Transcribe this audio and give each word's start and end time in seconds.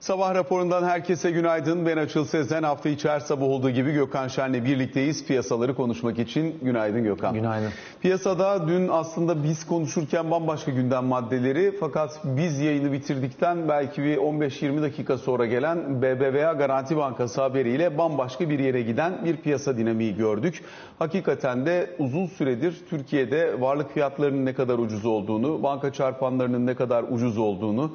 Sabah 0.00 0.34
raporundan 0.34 0.84
herkese 0.84 1.30
günaydın. 1.30 1.86
Ben 1.86 1.96
Açıl 1.96 2.24
Sezen. 2.24 2.62
Hafta 2.62 2.88
içi 2.88 3.08
her 3.08 3.20
sabah 3.20 3.44
olduğu 3.44 3.70
gibi 3.70 3.92
Gökhan 3.92 4.28
Şen'le 4.28 4.64
birlikteyiz. 4.64 5.26
Piyasaları 5.26 5.74
konuşmak 5.74 6.18
için. 6.18 6.58
Günaydın 6.62 7.04
Gökhan. 7.04 7.34
Günaydın. 7.34 7.70
Piyasada 8.00 8.68
dün 8.68 8.88
aslında 8.88 9.44
biz 9.44 9.66
konuşurken 9.66 10.30
bambaşka 10.30 10.70
gündem 10.70 11.04
maddeleri 11.04 11.76
fakat 11.80 12.20
biz 12.24 12.58
yayını 12.58 12.92
bitirdikten 12.92 13.68
belki 13.68 14.02
bir 14.02 14.16
15-20 14.16 14.82
dakika 14.82 15.18
sonra 15.18 15.46
gelen 15.46 16.02
BBVA 16.02 16.52
Garanti 16.52 16.96
Bankası 16.96 17.42
haberiyle 17.42 17.98
bambaşka 17.98 18.50
bir 18.50 18.58
yere 18.58 18.82
giden 18.82 19.24
bir 19.24 19.36
piyasa 19.36 19.76
dinamiği 19.76 20.16
gördük. 20.16 20.64
Hakikaten 20.98 21.66
de 21.66 21.90
uzun 21.98 22.26
süredir 22.26 22.76
Türkiye'de 22.90 23.60
varlık 23.60 23.94
fiyatlarının 23.94 24.46
ne 24.46 24.54
kadar 24.54 24.78
ucuz 24.78 25.06
olduğunu, 25.06 25.62
banka 25.62 25.92
çarpanlarının 25.92 26.66
ne 26.66 26.74
kadar 26.74 27.04
ucuz 27.10 27.38
olduğunu, 27.38 27.90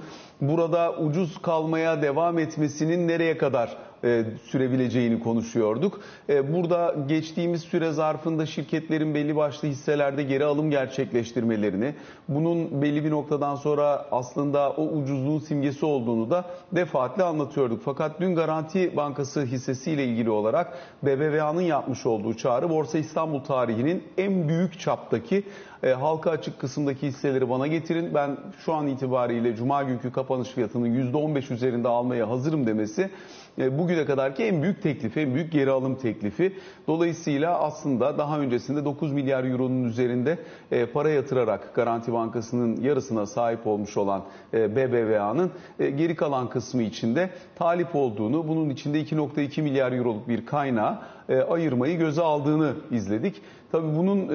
burada 0.50 0.94
ucuz 0.94 1.42
kalmaya 1.42 2.02
devam 2.02 2.40
etmesinin 2.40 3.08
nereye 3.08 3.38
kadar 3.38 3.78
e, 4.04 4.24
sürebileceğini 4.44 5.20
konuşuyorduk. 5.20 6.00
E, 6.30 6.54
burada 6.54 6.96
geçtiğimiz 7.08 7.62
süre 7.62 7.92
zarfında 7.92 8.46
şirketlerin 8.46 9.16
belli 9.16 9.36
başlı 9.36 9.68
hisselerde 9.68 10.24
geri 10.24 10.46
alım 10.46 10.70
gerçekleştirmelerini, 10.70 11.96
bunun 12.28 12.82
belli 12.82 13.04
bir 13.04 13.12
noktadan 13.12 13.56
sonra 13.56 14.06
aslında 14.12 14.72
o 14.72 14.84
ucuzluğun 14.84 15.40
simgesi 15.40 15.86
olduğunu 15.86 16.30
da 16.30 16.46
defaatle 16.72 17.24
anlatıyorduk. 17.24 17.82
Fakat 17.86 18.22
dün 18.22 18.36
Garanti 18.36 18.96
Bankası 18.98 19.42
hissesiyle 19.42 20.06
ilgili 20.06 20.30
olarak 20.30 20.78
BBVA'nın 21.04 21.62
yapmış 21.62 22.06
olduğu 22.06 22.34
çağrı 22.34 22.70
Borsa 22.70 22.98
İstanbul 22.98 23.40
tarihinin 23.40 24.04
en 24.18 24.48
büyük 24.50 24.80
çaptaki 24.80 25.44
e, 25.84 25.90
halka 25.90 26.32
açık 26.32 26.60
kısımdaki 26.60 27.08
hisseleri 27.08 27.50
bana 27.50 27.68
getirin. 27.68 28.14
Ben 28.14 28.38
şu 28.66 28.74
an 28.74 28.88
itibariyle 28.88 29.56
Cuma 29.56 29.84
günkü 29.84 30.12
kapanış 30.12 30.50
fiyatının 30.50 31.12
%15 31.12 31.54
üzerinde 31.54 31.88
almaya 31.88 32.30
hazırım 32.30 32.68
demesi 32.68 33.10
bugüne 33.58 34.06
kadarki 34.06 34.44
en 34.44 34.62
büyük 34.62 34.82
teklifi, 34.82 35.20
en 35.20 35.36
büyük 35.36 35.52
geri 35.52 35.72
alım 35.72 35.96
teklifi. 35.96 36.54
Dolayısıyla 36.88 37.60
aslında 37.60 38.18
daha 38.18 38.40
öncesinde 38.40 38.86
9 38.86 39.12
milyar 39.12 39.44
euronun 39.44 39.84
üzerinde 39.84 40.38
e, 40.72 40.86
para 40.86 41.10
yatırarak 41.10 41.76
Garanti 41.76 42.14
Bankası'nın 42.14 42.82
yarısına 42.82 43.26
sahip 43.26 43.68
olmuş 43.68 43.98
olan 43.98 44.24
e, 44.54 44.76
BBVA'nın 44.76 45.52
geri 45.80 46.16
kalan 46.16 46.50
kısmı 46.50 46.84
içinde 46.84 47.30
talip 47.56 47.96
olduğunu, 47.96 48.48
bunun 48.48 48.70
içinde 48.70 49.02
2.2 49.02 49.62
milyar 49.62 49.92
euroluk 49.92 50.30
bir 50.30 50.46
kaynağı 50.46 51.00
ayırmayı 51.50 51.98
göze 51.98 52.22
aldığını 52.22 52.74
izledik. 52.92 53.42
Tabii 53.72 53.98
bunun 53.98 54.32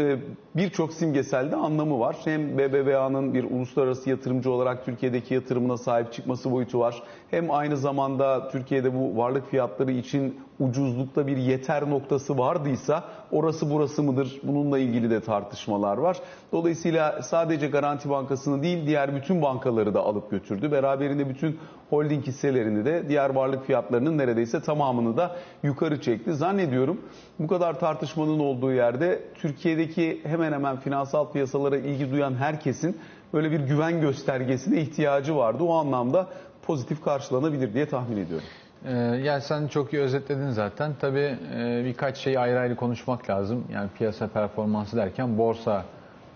birçok 0.57 0.93
simgesel 0.93 1.51
de 1.51 1.57
anlamı 1.57 2.01
var. 2.01 2.17
Hem 2.25 2.59
BBVA'nın 2.59 3.35
bir 3.35 3.45
uluslararası 3.45 4.11
yatırımcı 4.11 4.51
olarak 4.51 4.85
Türkiye'deki 4.85 5.35
yatırımına 5.35 5.77
sahip 5.77 6.13
çıkması 6.13 6.51
boyutu 6.51 6.79
var. 6.81 7.03
Hem 7.31 7.51
aynı 7.51 7.77
zamanda 7.77 8.49
Türkiye'de 8.49 8.95
bu 8.95 9.17
varlık 9.17 9.51
fiyatları 9.51 9.93
için 9.93 10.41
ucuzlukta 10.61 11.27
bir 11.27 11.37
yeter 11.37 11.91
noktası 11.91 12.39
vardıysa 12.39 13.05
orası 13.33 13.71
burası 13.71 14.03
mıdır? 14.03 14.41
Bununla 14.43 14.79
ilgili 14.79 15.11
de 15.11 15.21
tartışmalar 15.21 15.99
var. 15.99 16.17
Dolayısıyla 16.53 17.23
sadece 17.23 17.69
Garanti 17.69 18.11
Bankası'nı 18.11 18.63
değil 18.63 18.87
diğer 18.87 19.17
bütün 19.17 19.43
bankaları 19.43 19.95
da 19.95 20.01
alıp 20.01 20.31
götürdü. 20.31 20.73
Beraberinde 20.73 21.29
bütün 21.29 21.59
holding 21.91 22.27
hisselerini 22.27 22.85
de 22.85 23.09
diğer 23.09 23.31
varlık 23.31 23.67
fiyatlarının 23.67 24.19
neredeyse 24.19 24.61
tamamını 24.61 25.17
da 25.17 25.37
yukarı 25.63 26.01
çekti. 26.01 26.35
Zannediyorum 26.35 27.01
bu 27.39 27.47
kadar 27.47 27.81
tartışmanın 27.81 28.39
olduğu 28.39 28.73
yerde 28.73 29.23
Türkiye'deki 29.35 30.21
hemen 30.25 30.53
hemen 30.53 30.77
finansal 30.77 31.33
piyasalara 31.33 31.77
ilgi 31.77 32.11
duyan 32.11 32.35
herkesin 32.35 32.99
böyle 33.33 33.51
bir 33.51 33.61
güven 33.61 34.01
göstergesine 34.01 34.81
ihtiyacı 34.81 35.37
vardı. 35.37 35.65
O 35.65 35.75
anlamda 35.75 36.27
pozitif 36.67 37.05
karşılanabilir 37.05 37.75
diye 37.75 37.89
tahmin 37.89 38.17
ediyorum. 38.17 38.47
Ee, 38.85 38.93
yani 39.25 39.43
sen 39.43 39.67
çok 39.69 39.93
iyi 39.93 40.03
özetledin 40.03 40.51
zaten. 40.51 40.93
Tabii 41.01 41.37
e, 41.57 41.83
birkaç 41.85 42.17
şeyi 42.17 42.39
ayrı 42.39 42.59
ayrı 42.59 42.77
konuşmak 42.77 43.31
lazım. 43.31 43.65
Yani 43.73 43.89
piyasa 43.99 44.27
performansı 44.29 44.97
derken 44.97 45.39
borsa 45.39 45.85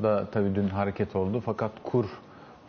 da 0.03 0.25
tabii 0.33 0.55
dün 0.55 0.69
hareket 0.69 1.17
oldu. 1.17 1.43
Fakat 1.47 1.71
kur, 1.83 2.05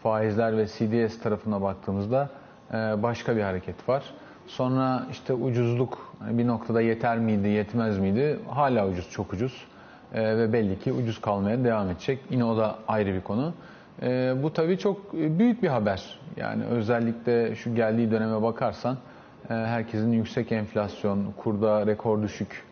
faizler 0.04 0.58
ve 0.58 0.68
CDS 0.68 1.20
tarafına 1.20 1.62
baktığımızda 1.62 2.30
e, 2.74 2.76
başka 3.04 3.36
bir 3.36 3.42
hareket 3.42 3.90
var. 3.90 4.04
Sonra 4.48 5.06
işte 5.12 5.34
ucuzluk 5.34 6.14
hani 6.20 6.38
bir 6.38 6.48
noktada 6.48 6.82
yeter 6.82 7.20
miydi, 7.20 7.48
yetmez 7.48 8.00
miydi? 8.00 8.40
Hala 8.50 8.88
ucuz, 8.88 9.10
çok 9.12 9.34
ucuz. 9.34 9.66
E, 10.14 10.38
ve 10.38 10.54
belli 10.54 10.80
ki 10.80 10.94
ucuz 10.94 11.22
kalmaya 11.22 11.64
devam 11.64 11.90
edecek. 11.90 12.20
Yine 12.30 12.46
o 12.46 12.58
da 12.58 12.76
ayrı 12.88 13.14
bir 13.14 13.22
konu. 13.22 13.54
Bu 14.44 14.54
tabii 14.54 14.78
çok 14.78 15.14
büyük 15.14 15.64
bir 15.64 15.68
haber. 15.68 16.20
Yani 16.38 16.64
özellikle 16.66 17.56
şu 17.56 17.76
geldiği 17.76 18.12
döneme 18.12 18.42
bakarsan 18.42 18.98
herkesin 19.48 20.12
yüksek 20.12 20.52
enflasyon, 20.52 21.34
kurda 21.38 21.88
rekor 21.88 22.24
düşük 22.24 22.64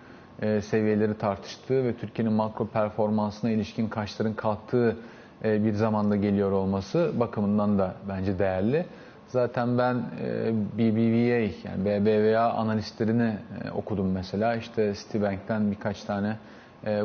e, 0.41 0.61
seviyeleri 0.61 1.17
tartıştığı 1.17 1.83
ve 1.83 1.95
Türkiye'nin 1.95 2.33
makro 2.33 2.67
performansına 2.67 3.51
ilişkin 3.51 3.87
kaçların 3.87 4.33
kalktığı 4.33 4.97
e, 5.43 5.63
bir 5.63 5.73
zamanda 5.73 6.15
geliyor 6.15 6.51
olması 6.51 7.11
bakımından 7.19 7.79
da 7.79 7.95
bence 8.09 8.39
değerli. 8.39 8.85
Zaten 9.27 9.77
ben 9.77 9.95
BBVA 10.77 11.51
yani 11.69 11.85
BBVA 11.85 12.53
analistlerini 12.53 13.33
okudum 13.75 14.11
mesela. 14.11 14.55
İşte 14.55 14.93
Citibank'ten 14.93 15.71
birkaç 15.71 16.03
tane 16.03 16.37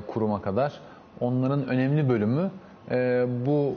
kuruma 0.06 0.42
kadar. 0.42 0.80
Onların 1.20 1.68
önemli 1.68 2.08
bölümü 2.08 2.50
bu 3.46 3.76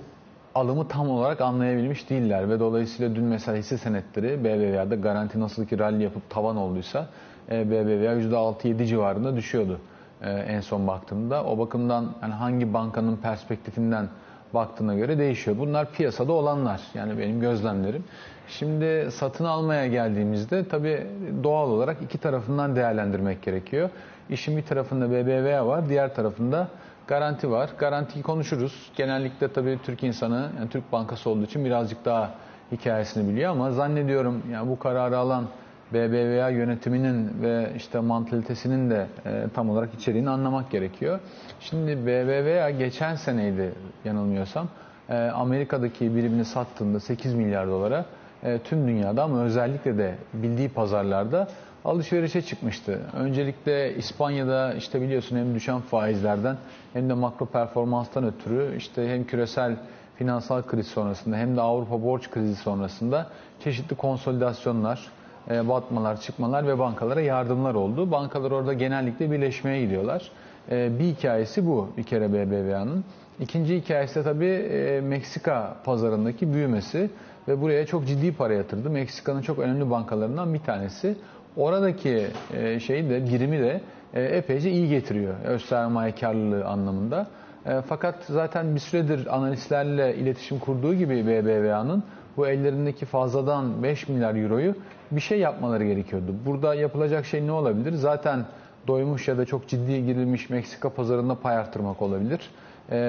alımı 0.55 0.87
tam 0.87 1.09
olarak 1.09 1.41
anlayabilmiş 1.41 2.09
değiller 2.09 2.49
ve 2.49 2.59
dolayısıyla 2.59 3.15
dün 3.15 3.23
mesela 3.23 3.57
hisse 3.57 3.77
senetleri 3.77 4.43
BBVA'da 4.43 4.95
garanti 4.95 5.39
nasıl 5.39 5.65
ki 5.65 5.79
rally 5.79 6.03
yapıp 6.03 6.29
tavan 6.29 6.57
olduysa 6.57 7.07
e, 7.51 7.71
BBVA 7.71 8.13
%6-7 8.13 8.85
civarında 8.85 9.35
düşüyordu 9.35 9.79
e, 10.21 10.31
en 10.31 10.61
son 10.61 10.87
baktığımda. 10.87 11.43
O 11.43 11.57
bakımdan 11.57 12.11
yani 12.21 12.33
hangi 12.33 12.73
bankanın 12.73 13.17
perspektifinden 13.17 14.07
baktığına 14.53 14.95
göre 14.95 15.17
değişiyor. 15.17 15.57
Bunlar 15.59 15.91
piyasada 15.91 16.33
olanlar 16.33 16.81
yani 16.93 17.17
benim 17.19 17.41
gözlemlerim. 17.41 18.03
Şimdi 18.47 19.11
satın 19.11 19.45
almaya 19.45 19.87
geldiğimizde 19.87 20.67
tabii 20.67 21.07
doğal 21.43 21.69
olarak 21.69 21.97
iki 22.01 22.17
tarafından 22.17 22.75
değerlendirmek 22.75 23.41
gerekiyor. 23.41 23.89
İşin 24.29 24.57
bir 24.57 24.63
tarafında 24.63 25.11
BBVA 25.11 25.67
var, 25.67 25.89
diğer 25.89 26.15
tarafında 26.15 26.67
Garanti 27.09 27.51
var. 27.51 27.69
Garantiyi 27.77 28.23
konuşuruz. 28.23 28.91
Genellikle 28.95 29.53
tabii 29.53 29.79
Türk 29.83 30.03
insanı, 30.03 30.49
yani 30.59 30.69
Türk 30.69 30.91
Bankası 30.91 31.29
olduğu 31.29 31.43
için 31.43 31.65
birazcık 31.65 32.05
daha 32.05 32.31
hikayesini 32.71 33.29
biliyor 33.29 33.51
ama 33.51 33.71
zannediyorum 33.71 34.43
yani 34.51 34.69
bu 34.69 34.79
kararı 34.79 35.17
alan 35.17 35.45
BBVA 35.93 36.49
yönetiminin 36.49 37.41
ve 37.41 37.71
işte 37.75 37.99
mantalitesinin 37.99 38.89
de 38.89 39.07
e, 39.25 39.45
tam 39.53 39.69
olarak 39.69 39.93
içeriğini 39.93 40.29
anlamak 40.29 40.71
gerekiyor. 40.71 41.19
Şimdi 41.59 42.05
BBVA 42.05 42.69
geçen 42.69 43.15
seneydi 43.15 43.73
yanılmıyorsam 44.05 44.67
e, 45.09 45.15
Amerika'daki 45.15 46.15
birimini 46.15 46.45
sattığında 46.45 46.99
8 46.99 47.33
milyar 47.33 47.67
dolara 47.67 48.05
e, 48.43 48.59
tüm 48.59 48.87
dünyada 48.87 49.23
ama 49.23 49.43
özellikle 49.43 49.97
de 49.97 50.15
bildiği 50.33 50.69
pazarlarda 50.69 51.47
alışverişe 51.85 52.41
çıkmıştı. 52.41 53.01
Öncelikle 53.13 53.95
İspanya'da 53.95 54.73
işte 54.73 55.01
biliyorsun 55.01 55.37
hem 55.37 55.55
düşen 55.55 55.79
faizlerden 55.79 56.57
hem 56.93 57.09
de 57.09 57.13
makro 57.13 57.45
performanstan 57.45 58.23
ötürü 58.23 58.77
işte 58.77 59.09
hem 59.09 59.23
küresel 59.23 59.75
finansal 60.15 60.61
kriz 60.63 60.87
sonrasında 60.87 61.37
hem 61.37 61.57
de 61.57 61.61
Avrupa 61.61 62.03
borç 62.03 62.29
krizi 62.31 62.55
sonrasında 62.55 63.27
çeşitli 63.63 63.95
konsolidasyonlar, 63.95 65.07
e, 65.51 65.69
batmalar, 65.69 66.21
çıkmalar 66.21 66.67
ve 66.67 66.79
bankalara 66.79 67.21
yardımlar 67.21 67.75
oldu. 67.75 68.11
Bankalar 68.11 68.51
orada 68.51 68.73
genellikle 68.73 69.31
birleşmeye 69.31 69.81
gidiyorlar. 69.81 70.31
E, 70.71 70.99
bir 70.99 71.03
hikayesi 71.03 71.67
bu 71.67 71.89
bir 71.97 72.03
kere 72.03 72.33
BBVA'nın. 72.33 73.03
İkinci 73.39 73.77
hikayesi 73.77 74.15
de 74.15 74.23
tabii 74.23 74.45
e, 74.45 75.01
Meksika 75.01 75.75
pazarındaki 75.83 76.53
büyümesi 76.53 77.09
ve 77.47 77.61
buraya 77.61 77.85
çok 77.85 78.07
ciddi 78.07 78.33
para 78.33 78.53
yatırdı. 78.53 78.89
Meksika'nın 78.89 79.41
çok 79.41 79.59
önemli 79.59 79.89
bankalarından 79.89 80.53
bir 80.53 80.59
tanesi 80.59 81.15
oradaki 81.57 82.27
e, 82.53 82.79
şeyi 82.79 83.09
de 83.09 83.25
birimi 83.25 83.59
de 83.59 83.81
e, 84.13 84.23
epeyce 84.23 84.71
iyi 84.71 84.89
getiriyor 84.89 85.33
öz 85.45 85.65
sermaye 85.65 86.11
karlılığı 86.11 86.65
anlamında. 86.65 87.27
E, 87.65 87.81
fakat 87.81 88.15
zaten 88.23 88.75
bir 88.75 88.79
süredir 88.79 89.35
analistlerle 89.35 90.15
iletişim 90.15 90.59
kurduğu 90.59 90.93
gibi 90.93 91.27
BBVA'nın 91.27 92.03
bu 92.37 92.47
ellerindeki 92.47 93.05
fazladan 93.05 93.83
5 93.83 94.07
milyar 94.07 94.35
euroyu 94.35 94.75
bir 95.11 95.21
şey 95.21 95.39
yapmaları 95.39 95.85
gerekiyordu. 95.85 96.35
Burada 96.45 96.75
yapılacak 96.75 97.25
şey 97.25 97.47
ne 97.47 97.51
olabilir? 97.51 97.93
Zaten 97.93 98.45
doymuş 98.87 99.27
ya 99.27 99.37
da 99.37 99.45
çok 99.45 99.67
ciddi 99.67 100.05
girilmiş 100.05 100.49
Meksika 100.49 100.89
pazarında 100.89 101.35
pay 101.35 101.57
arttırmak 101.57 102.01
olabilir. 102.01 102.39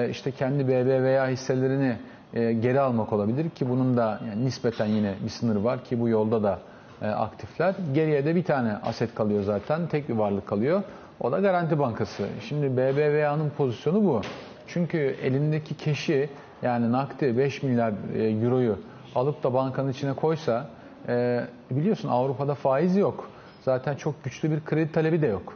İşte 0.09 0.31
kendi 0.31 0.67
BBVA 0.67 1.27
hisselerini 1.27 1.95
geri 2.33 2.79
almak 2.79 3.13
olabilir 3.13 3.49
ki 3.49 3.69
bunun 3.69 3.97
da 3.97 4.19
yani 4.29 4.45
nispeten 4.45 4.85
yine 4.85 5.13
bir 5.23 5.29
sınır 5.29 5.55
var 5.55 5.83
ki 5.83 5.99
bu 5.99 6.09
yolda 6.09 6.43
da 6.43 6.53
e, 6.53 6.70
aktifler. 7.07 7.75
Geriye 7.93 8.25
de 8.25 8.35
bir 8.35 8.43
tane 8.43 8.73
aset 8.83 9.15
kalıyor 9.15 9.43
zaten. 9.43 9.87
Tek 9.87 10.09
bir 10.09 10.13
varlık 10.13 10.47
kalıyor. 10.47 10.83
O 11.19 11.31
da 11.31 11.39
Garanti 11.39 11.79
Bankası. 11.79 12.27
Şimdi 12.41 12.77
BBVA'nın 12.77 13.49
pozisyonu 13.49 14.03
bu. 14.03 14.21
Çünkü 14.67 14.97
elindeki 14.97 15.77
keşi 15.77 16.29
yani 16.61 16.91
nakdi 16.91 17.37
5 17.37 17.63
milyar 17.63 17.93
e, 18.15 18.23
euroyu 18.23 18.79
alıp 19.15 19.43
da 19.43 19.53
bankanın 19.53 19.91
içine 19.91 20.13
koysa 20.13 20.67
E, 21.07 21.41
biliyorsun 21.71 22.09
Avrupa'da 22.09 22.55
faiz 22.55 22.95
yok. 22.97 23.29
Zaten 23.61 23.95
çok 23.95 24.23
güçlü 24.23 24.51
bir 24.51 24.61
kredi 24.65 24.91
talebi 24.91 25.21
de 25.21 25.27
yok. 25.27 25.53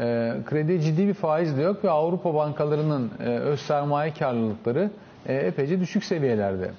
E, 0.00 0.34
krediye 0.46 0.80
ciddi 0.80 1.08
bir 1.08 1.14
faiz 1.14 1.56
de 1.58 1.62
yok 1.62 1.84
ve 1.84 1.90
Avrupa 1.90 2.34
bankalarının 2.34 3.10
e, 3.20 3.24
öz 3.24 3.60
sermaye 3.60 4.12
karlılıkları 4.12 4.90
e, 5.26 5.34
epeyce 5.34 5.80
düşük 5.80 6.04
seviyelerde. 6.04 6.70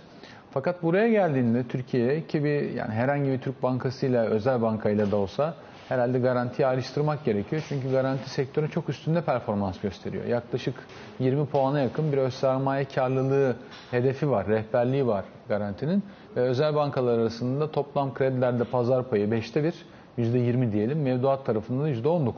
Fakat 0.52 0.84
buraya 0.84 1.10
geldiğinde 1.10 1.64
Türkiye'ye 1.64 2.28
ki 2.28 2.44
bir 2.44 2.72
yani 2.72 2.94
herhangi 2.94 3.32
bir 3.32 3.40
Türk 3.40 3.64
bankasıyla 3.64 4.26
özel 4.26 4.62
bankayla 4.62 5.12
da 5.12 5.16
olsa 5.16 5.54
herhalde 5.90 6.20
garantiyi 6.20 6.68
ayrıştırmak 6.68 7.26
gerekiyor. 7.26 7.66
Çünkü 7.70 7.92
garanti 7.92 8.30
sektörün 8.30 8.68
çok 8.68 8.90
üstünde 8.90 9.22
performans 9.22 9.80
gösteriyor. 9.80 10.26
Yaklaşık 10.26 10.76
20 11.20 11.46
puana 11.46 11.80
yakın 11.80 12.12
bir 12.12 12.18
öz 12.18 12.34
sermaye 12.34 12.86
karlılığı 12.86 13.56
hedefi 13.92 14.32
var, 14.32 14.48
rehberliği 14.48 15.08
var 15.08 15.26
garantinin. 15.48 16.04
Ve 16.36 16.42
özel 16.42 16.76
bankalar 16.76 17.20
arasında 17.20 17.72
toplam 17.72 18.14
kredilerde 18.14 18.64
pazar 18.64 19.10
payı 19.10 19.28
5'te 19.28 19.64
1, 19.64 19.74
%20 20.18 20.72
diyelim. 20.72 21.02
Mevduat 21.02 21.46
tarafında 21.46 21.84
da 21.84 21.90
%19. 21.90 22.32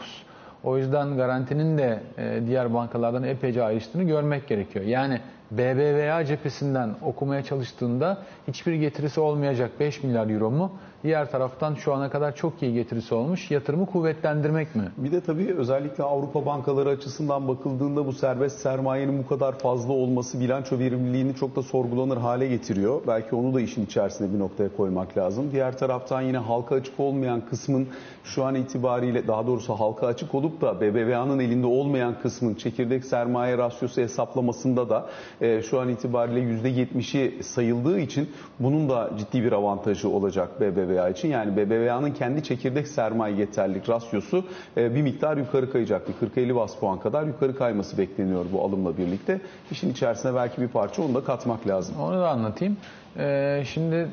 O 0.64 0.78
yüzden 0.78 1.18
garantinin 1.18 1.78
de 1.78 2.00
e, 2.18 2.42
diğer 2.48 2.74
bankalardan 2.74 3.24
epeyce 3.24 3.64
ayrıştığını 3.64 4.04
görmek 4.04 4.48
gerekiyor. 4.48 4.86
Yani 4.86 5.22
BBVA 5.52 6.26
cephesinden 6.26 6.96
okumaya 7.02 7.44
çalıştığında 7.44 8.18
hiçbir 8.48 8.74
getirisi 8.74 9.20
olmayacak 9.20 9.72
5 9.80 10.04
milyar 10.04 10.30
euro 10.30 10.52
mu? 10.52 10.80
Diğer 11.04 11.32
taraftan 11.32 11.76
şu 11.76 11.94
ana 11.94 12.10
kadar 12.10 12.36
çok 12.36 12.64
iyi 12.64 12.74
getirisi 12.74 13.16
olmuş 13.16 13.52
yatırımı 13.52 13.86
kuvvetlendirmek 13.86 14.76
mi? 14.76 14.84
Bir 14.98 15.12
de 15.12 15.22
tabii 15.22 15.54
özellikle 15.58 16.04
Avrupa 16.04 16.46
bankaları 16.46 16.90
açısından 16.90 17.48
bakıldığında 17.48 18.06
bu 18.06 18.14
serbest 18.14 18.60
sermayenin 18.60 19.24
bu 19.24 19.28
kadar 19.28 19.60
fazla 19.60 19.94
olması 19.94 20.40
bilanço 20.40 20.80
verimliliğini 20.80 21.36
çok 21.36 21.56
da 21.56 21.64
sorgulanır 21.64 22.18
hale 22.18 22.48
getiriyor. 22.48 23.02
Belki 23.08 23.36
onu 23.36 23.54
da 23.54 23.62
işin 23.62 23.86
içerisine 23.86 24.34
bir 24.34 24.40
noktaya 24.40 24.70
koymak 24.78 25.18
lazım. 25.18 25.52
Diğer 25.52 25.78
taraftan 25.78 26.22
yine 26.22 26.38
halka 26.38 26.76
açık 26.76 27.00
olmayan 27.00 27.42
kısmın 27.50 27.88
şu 28.24 28.44
an 28.44 28.56
itibariyle 28.56 29.28
daha 29.28 29.48
doğrusu 29.48 29.74
halka 29.74 30.08
açık 30.08 30.36
olup 30.36 30.62
da 30.62 30.82
BBVA'nın 30.82 31.40
elinde 31.40 31.68
olmayan 31.68 32.16
kısmın 32.22 32.56
çekirdek 32.56 33.06
sermaye 33.06 33.58
rasyosu 33.58 34.02
hesaplamasında 34.02 34.90
da 34.90 35.10
e, 35.42 35.62
şu 35.62 35.80
an 35.80 35.90
itibariyle 35.90 36.70
%70'i 36.70 37.44
sayıldığı 37.44 38.00
için 38.00 38.30
bunun 38.60 38.90
da 38.90 39.12
ciddi 39.18 39.44
bir 39.44 39.52
avantajı 39.52 40.10
olacak 40.10 40.62
BBVA 40.62 40.91
için. 41.10 41.28
Yani 41.30 41.58
BBVA'nın 41.58 42.12
kendi 42.12 42.44
çekirdek 42.44 42.88
sermaye 42.88 43.36
yeterlilik 43.36 43.90
rasyosu 43.90 44.46
e, 44.78 44.96
bir 44.96 45.02
miktar 45.02 45.38
yukarı 45.38 45.72
kayacaktı. 45.72 46.14
40-50 46.36 46.56
bas 46.56 46.76
puan 46.76 47.00
kadar 47.00 47.24
yukarı 47.24 47.56
kayması 47.56 47.98
bekleniyor 47.98 48.46
bu 48.54 48.66
alımla 48.66 48.98
birlikte. 48.98 49.42
İşin 49.72 49.92
içerisine 49.92 50.36
belki 50.36 50.62
bir 50.62 50.68
parça 50.68 51.04
onu 51.04 51.16
da 51.16 51.24
katmak 51.24 51.68
lazım. 51.68 51.96
Onu 52.00 52.20
da 52.20 52.30
anlatayım. 52.30 52.78
Ee, 53.18 53.64
şimdi 53.68 54.08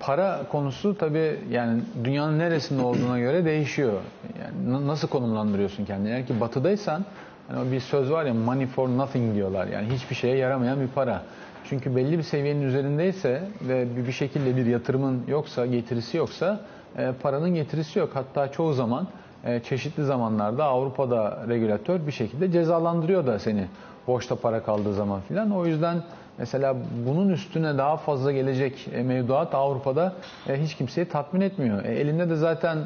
para 0.00 0.40
konusu 0.52 0.98
tabii 0.98 1.38
yani 1.50 1.80
dünyanın 2.04 2.38
neresinde 2.38 2.82
olduğuna 2.82 3.18
göre 3.18 3.44
değişiyor. 3.44 3.92
Yani 4.40 4.86
nasıl 4.86 5.08
konumlandırıyorsun 5.08 5.84
kendini? 5.84 6.08
Eğer 6.08 6.26
ki 6.26 6.40
batıdaysan 6.40 7.04
hani 7.48 7.72
bir 7.72 7.80
söz 7.80 8.10
var 8.10 8.24
ya 8.24 8.34
money 8.34 8.66
for 8.66 8.88
nothing 8.88 9.34
diyorlar. 9.34 9.66
Yani 9.66 9.88
hiçbir 9.94 10.14
şeye 10.14 10.36
yaramayan 10.36 10.80
bir 10.80 10.88
para. 10.88 11.22
Çünkü 11.68 11.96
belli 11.96 12.18
bir 12.18 12.22
seviyenin 12.22 12.62
üzerindeyse 12.62 13.42
ve 13.68 14.06
bir 14.06 14.12
şekilde 14.12 14.56
bir 14.56 14.66
yatırımın 14.66 15.22
yoksa, 15.28 15.66
getirisi 15.66 16.16
yoksa 16.16 16.60
e, 16.98 17.12
paranın 17.22 17.54
getirisi 17.54 17.98
yok. 17.98 18.10
Hatta 18.14 18.52
çoğu 18.52 18.72
zaman 18.72 19.06
e, 19.44 19.60
çeşitli 19.60 20.04
zamanlarda 20.04 20.64
Avrupa'da 20.64 21.44
regülatör 21.48 22.06
bir 22.06 22.12
şekilde 22.12 22.52
cezalandırıyor 22.52 23.26
da 23.26 23.38
seni 23.38 23.66
boşta 24.06 24.36
para 24.36 24.62
kaldığı 24.62 24.94
zaman 24.94 25.20
filan. 25.20 25.50
O 25.50 25.66
yüzden 25.66 26.02
mesela 26.38 26.76
bunun 27.06 27.28
üstüne 27.28 27.78
daha 27.78 27.96
fazla 27.96 28.32
gelecek 28.32 28.88
e, 28.94 29.02
mevduat 29.02 29.54
Avrupa'da 29.54 30.12
hiç 30.48 30.74
kimseyi 30.74 31.08
tatmin 31.08 31.40
etmiyor. 31.40 31.84
elinde 31.84 32.30
de 32.30 32.36
zaten 32.36 32.78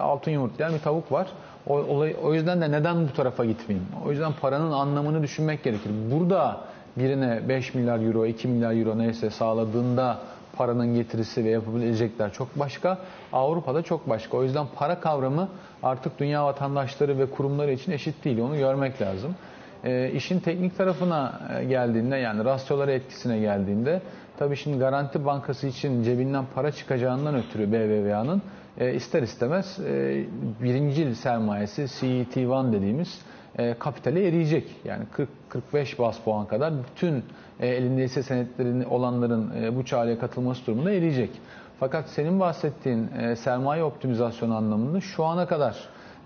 altın 0.00 0.30
yumurtlayan 0.30 0.74
bir 0.74 0.78
tavuk 0.78 1.12
var. 1.12 1.26
O, 1.66 1.74
o 2.22 2.34
yüzden 2.34 2.60
de 2.60 2.70
neden 2.70 3.08
bu 3.08 3.12
tarafa 3.12 3.44
gitmeyeyim? 3.44 3.88
O 4.06 4.10
yüzden 4.10 4.32
paranın 4.40 4.72
anlamını 4.72 5.22
düşünmek 5.22 5.64
gerekir. 5.64 5.90
Burada 6.10 6.60
birine 6.96 7.48
5 7.48 7.74
milyar 7.74 8.00
euro, 8.00 8.26
2 8.26 8.48
milyar 8.48 8.76
euro 8.76 8.98
neyse 8.98 9.30
sağladığında 9.30 10.18
paranın 10.56 10.94
getirisi 10.94 11.44
ve 11.44 11.48
yapabilecekler 11.48 12.32
çok 12.32 12.58
başka. 12.58 12.98
Avrupa'da 13.32 13.82
çok 13.82 14.08
başka. 14.08 14.36
O 14.36 14.42
yüzden 14.42 14.66
para 14.76 15.00
kavramı 15.00 15.48
artık 15.82 16.18
dünya 16.18 16.44
vatandaşları 16.44 17.18
ve 17.18 17.26
kurumları 17.30 17.72
için 17.72 17.92
eşit 17.92 18.24
değil. 18.24 18.38
Onu 18.38 18.56
görmek 18.56 19.02
lazım. 19.02 19.34
E, 19.84 20.10
işin 20.10 20.40
teknik 20.40 20.76
tarafına 20.78 21.40
e, 21.60 21.64
geldiğinde 21.64 22.16
yani 22.16 22.44
rasyolara 22.44 22.92
etkisine 22.92 23.38
geldiğinde 23.38 24.02
tabii 24.38 24.56
şimdi 24.56 24.78
Garanti 24.78 25.24
Bankası 25.24 25.66
için 25.66 26.02
cebinden 26.02 26.44
para 26.54 26.72
çıkacağından 26.72 27.34
ötürü 27.34 27.72
BBVA'nın 27.72 28.42
e, 28.78 28.94
ister 28.94 29.22
istemez 29.22 29.78
e, 29.80 30.24
birincil 30.62 31.14
sermayesi 31.14 31.82
CET1 31.82 32.72
dediğimiz 32.72 33.18
e, 33.58 33.74
kapitale 33.78 34.28
eriyecek. 34.28 34.64
Yani 34.84 35.04
40-45 35.72 35.98
bas 35.98 36.18
puan 36.18 36.46
kadar 36.46 36.72
bütün 36.84 37.24
e, 37.60 37.66
elinde 37.68 38.04
hisse 38.04 38.22
senetlerinin 38.22 38.84
olanların 38.84 39.62
e, 39.62 39.76
bu 39.76 39.84
çağrıya 39.84 40.18
katılması 40.18 40.66
durumunda 40.66 40.92
eriyecek. 40.92 41.30
Fakat 41.80 42.08
senin 42.08 42.40
bahsettiğin 42.40 43.08
e, 43.20 43.36
sermaye 43.36 43.84
optimizasyonu 43.84 44.56
anlamında 44.56 45.00
şu 45.00 45.24
ana 45.24 45.46
kadar 45.46 45.76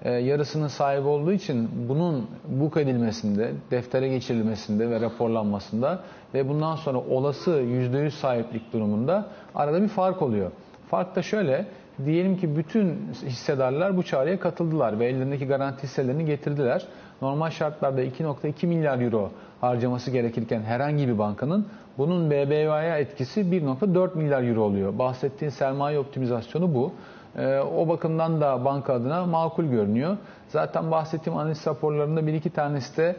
e, 0.05 0.12
yarısının 0.12 0.69
sahibi 0.69 1.08
olduğu 1.08 1.32
için 1.32 1.70
bunun 1.88 2.26
buk 2.49 2.76
edilmesinde, 2.76 3.52
deftere 3.70 4.08
geçirilmesinde 4.08 4.90
ve 4.90 5.00
raporlanmasında 5.00 6.00
ve 6.34 6.49
bundan 6.49 6.76
sonra 6.76 6.99
olası 6.99 7.50
%100 7.50 8.11
sahiplik 8.11 8.73
durumunda 8.73 9.26
arada 9.55 9.82
bir 9.82 9.88
fark 9.88 10.23
oluyor. 10.23 10.50
Fark 10.90 11.17
da 11.17 11.23
şöyle, 11.23 11.67
diyelim 12.05 12.37
ki 12.37 12.57
bütün 12.57 13.13
hissedarlar 13.27 13.97
bu 13.97 14.03
çağrıya 14.03 14.41
katıldılar 14.41 15.01
ve 15.01 15.07
ellerindeki 15.07 15.47
garanti 15.47 15.83
hisselerini 15.83 16.25
getirdiler 16.25 16.87
normal 17.23 17.51
şartlarda 17.51 18.05
2.2 18.05 18.67
milyar 18.67 19.01
euro 19.01 19.31
harcaması 19.61 20.11
gerekirken 20.11 20.63
herhangi 20.63 21.09
bir 21.09 21.19
bankanın 21.19 21.67
bunun 21.99 22.31
BBVA'ya 22.31 22.99
etkisi 22.99 23.41
1.4 23.41 24.19
milyar 24.19 24.43
euro 24.43 24.61
oluyor. 24.61 24.99
Bahsettiğin 24.99 25.51
sermaye 25.51 25.99
optimizasyonu 25.99 26.75
bu. 26.75 26.93
Ee, 27.39 27.59
o 27.59 27.89
bakımdan 27.89 28.41
da 28.41 28.65
banka 28.65 28.93
adına 28.95 29.27
makul 29.27 29.65
görünüyor. 29.65 30.17
Zaten 30.49 30.91
bahsettiğim 30.91 31.39
analiz 31.39 31.67
raporlarında 31.67 32.27
bir 32.27 32.35
iki 32.35 32.51
tanesi 32.51 32.97
de 32.97 33.17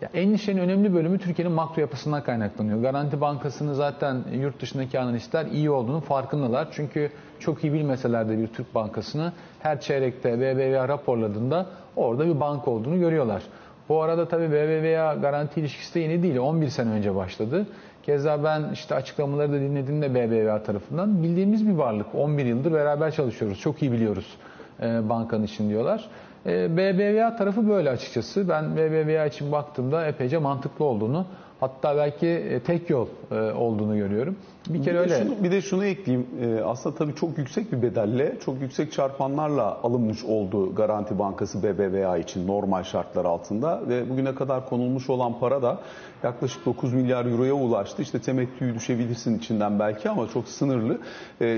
ya 0.00 0.08
endişenin 0.14 0.60
önemli 0.60 0.94
bölümü 0.94 1.18
Türkiye'nin 1.18 1.54
makro 1.54 1.80
yapısından 1.80 2.22
kaynaklanıyor. 2.22 2.82
Garanti 2.82 3.20
Bankası'nı 3.20 3.74
zaten 3.74 4.24
yurt 4.32 4.60
dışındaki 4.60 5.00
analistler 5.00 5.46
iyi 5.46 5.70
olduğunu 5.70 6.00
farkındalar. 6.00 6.68
Çünkü 6.72 7.10
çok 7.40 7.64
iyi 7.64 7.72
bilmeseler 7.72 8.28
de 8.28 8.38
bir 8.38 8.46
Türk 8.46 8.74
bankasını 8.74 9.32
her 9.60 9.80
çeyrekte 9.80 10.40
BBVA 10.40 10.88
raporladığında 10.88 11.66
orada 11.96 12.26
bir 12.26 12.40
banka 12.40 12.70
olduğunu 12.70 12.98
görüyorlar. 12.98 13.42
Bu 13.88 14.02
arada 14.02 14.28
tabii 14.28 14.50
BBVA 14.50 15.14
garanti 15.14 15.60
ilişkisi 15.60 15.94
de 15.94 16.00
yeni 16.00 16.22
değil. 16.22 16.36
11 16.36 16.68
sene 16.68 16.90
önce 16.90 17.14
başladı. 17.14 17.66
Keza 18.02 18.44
ben 18.44 18.70
işte 18.72 18.94
açıklamaları 18.94 19.52
da 19.52 19.60
dinledim 19.60 20.02
de 20.02 20.14
BBVA 20.14 20.62
tarafından. 20.62 21.22
Bildiğimiz 21.22 21.68
bir 21.68 21.72
varlık. 21.72 22.14
11 22.14 22.44
yıldır 22.44 22.72
beraber 22.72 23.10
çalışıyoruz. 23.10 23.60
Çok 23.60 23.82
iyi 23.82 23.92
biliyoruz 23.92 24.36
e, 24.82 25.08
bankanın 25.08 25.44
için 25.44 25.68
diyorlar. 25.68 26.08
E, 26.46 26.76
BBVA 26.76 27.36
tarafı 27.36 27.68
böyle 27.68 27.90
açıkçası. 27.90 28.48
Ben 28.48 28.76
BBVA 28.76 29.26
için 29.26 29.52
baktığımda 29.52 30.06
epeyce 30.06 30.38
mantıklı 30.38 30.84
olduğunu 30.84 31.26
hatta 31.60 31.96
belki 31.96 32.26
e, 32.26 32.60
tek 32.60 32.90
yol 32.90 33.06
e, 33.30 33.34
olduğunu 33.34 33.96
görüyorum. 33.96 34.36
Bir 34.68 34.82
kere 34.82 34.94
bir 34.94 35.00
öyle. 35.00 35.18
Şunu, 35.18 35.44
bir 35.44 35.50
de 35.50 35.62
şunu 35.62 35.84
ekleyeyim. 35.84 36.26
Aslında 36.64 36.96
tabii 36.96 37.14
çok 37.14 37.38
yüksek 37.38 37.72
bir 37.72 37.82
bedelle, 37.82 38.36
çok 38.44 38.60
yüksek 38.60 38.92
çarpanlarla 38.92 39.78
alınmış 39.82 40.24
oldu 40.24 40.74
Garanti 40.74 41.18
Bankası 41.18 41.62
BBVA 41.62 42.18
için 42.18 42.46
normal 42.46 42.82
şartlar 42.82 43.24
altında 43.24 43.80
ve 43.88 44.10
bugüne 44.10 44.34
kadar 44.34 44.68
konulmuş 44.68 45.10
olan 45.10 45.38
para 45.40 45.62
da 45.62 45.78
yaklaşık 46.22 46.66
9 46.66 46.94
milyar 46.94 47.26
euroya 47.26 47.54
ulaştı. 47.54 48.02
İşte 48.02 48.20
temettüyü 48.20 48.74
düşebilirsin 48.74 49.38
içinden 49.38 49.78
belki 49.78 50.10
ama 50.10 50.28
çok 50.28 50.48
sınırlı. 50.48 50.98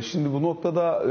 Şimdi 0.02 0.32
bu 0.32 0.42
noktada 0.42 1.02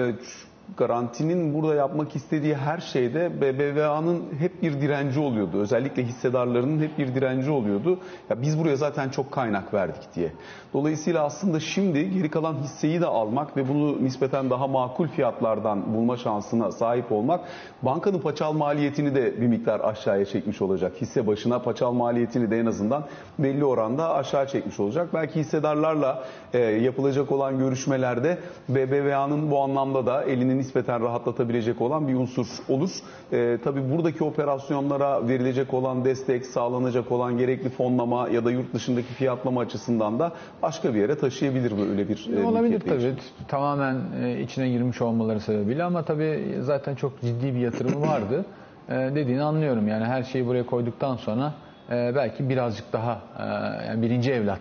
garantinin 0.77 1.53
burada 1.53 1.75
yapmak 1.75 2.15
istediği 2.15 2.55
her 2.55 2.77
şeyde 2.77 3.41
BBVA'nın 3.41 4.23
hep 4.39 4.61
bir 4.61 4.81
direnci 4.81 5.19
oluyordu. 5.19 5.57
Özellikle 5.61 6.03
hissedarlarının 6.03 6.83
hep 6.83 6.97
bir 6.97 7.15
direnci 7.15 7.51
oluyordu. 7.51 7.99
Ya 8.29 8.41
biz 8.41 8.59
buraya 8.59 8.75
zaten 8.75 9.09
çok 9.09 9.31
kaynak 9.31 9.73
verdik 9.73 10.15
diye. 10.15 10.31
Dolayısıyla 10.73 11.25
aslında 11.25 11.59
şimdi 11.59 12.11
geri 12.11 12.31
kalan 12.31 12.53
hisseyi 12.53 13.01
de 13.01 13.05
almak 13.05 13.57
ve 13.57 13.69
bunu 13.69 14.03
nispeten 14.03 14.49
daha 14.49 14.67
makul 14.67 15.07
fiyatlardan 15.07 15.93
bulma 15.93 16.17
şansına 16.17 16.71
sahip 16.71 17.11
olmak 17.11 17.45
bankanın 17.81 18.19
paçal 18.19 18.53
maliyetini 18.53 19.15
de 19.15 19.41
bir 19.41 19.47
miktar 19.47 19.79
aşağıya 19.79 20.25
çekmiş 20.25 20.61
olacak. 20.61 20.93
Hisse 21.01 21.27
başına 21.27 21.59
paçal 21.59 21.91
maliyetini 21.91 22.51
de 22.51 22.59
en 22.59 22.65
azından 22.65 23.05
belli 23.39 23.65
oranda 23.65 24.13
aşağı 24.13 24.47
çekmiş 24.47 24.79
olacak. 24.79 25.09
Belki 25.13 25.39
hissedarlarla 25.39 26.23
e, 26.53 26.59
yapılacak 26.59 27.31
olan 27.31 27.59
görüşmelerde 27.59 28.37
BBVA'nın 28.69 29.51
bu 29.51 29.59
anlamda 29.61 30.05
da 30.05 30.23
elini 30.23 30.57
nispeten 30.57 31.01
rahatlatabilecek 31.03 31.81
olan 31.81 32.07
bir 32.07 32.15
unsur 32.15 32.47
olur. 32.69 32.89
E, 33.31 33.57
tabii 33.63 33.91
buradaki 33.91 34.23
operasyonlara 34.23 35.27
verilecek 35.27 35.73
olan 35.73 36.05
destek, 36.05 36.45
sağlanacak 36.45 37.11
olan 37.11 37.37
gerekli 37.37 37.69
fonlama 37.69 38.29
ya 38.29 38.45
da 38.45 38.51
yurt 38.51 38.73
dışındaki 38.73 39.13
fiyatlama 39.13 39.61
açısından 39.61 40.19
da 40.19 40.31
başka 40.61 40.93
bir 40.93 40.99
yere 40.99 41.17
taşıyabilir 41.17 41.77
böyle 41.77 42.09
bir 42.09 42.29
e, 42.37 42.45
Olabilir 42.45 42.61
mülkiyet 42.73 42.85
tabii. 42.85 43.01
değişimi. 43.01 43.47
Tamamen 43.47 43.97
e, 44.23 44.41
içine 44.41 44.69
girmiş 44.69 45.01
olmaları 45.01 45.39
sebebiyle 45.39 45.83
ama 45.83 46.03
tabii 46.03 46.55
zaten 46.61 46.95
çok 46.95 47.21
ciddi 47.21 47.55
bir 47.55 47.59
yatırımı 47.59 48.01
vardı. 48.07 48.45
E, 48.89 48.93
dediğini 48.93 49.43
anlıyorum. 49.43 49.87
Yani 49.87 50.05
her 50.05 50.23
şeyi 50.23 50.45
buraya 50.45 50.65
koyduktan 50.65 51.15
sonra 51.15 51.53
e, 51.91 52.11
belki 52.15 52.49
birazcık 52.49 52.93
daha 52.93 53.21
e, 53.39 53.43
yani 53.87 54.01
birinci 54.01 54.31
evlat 54.31 54.59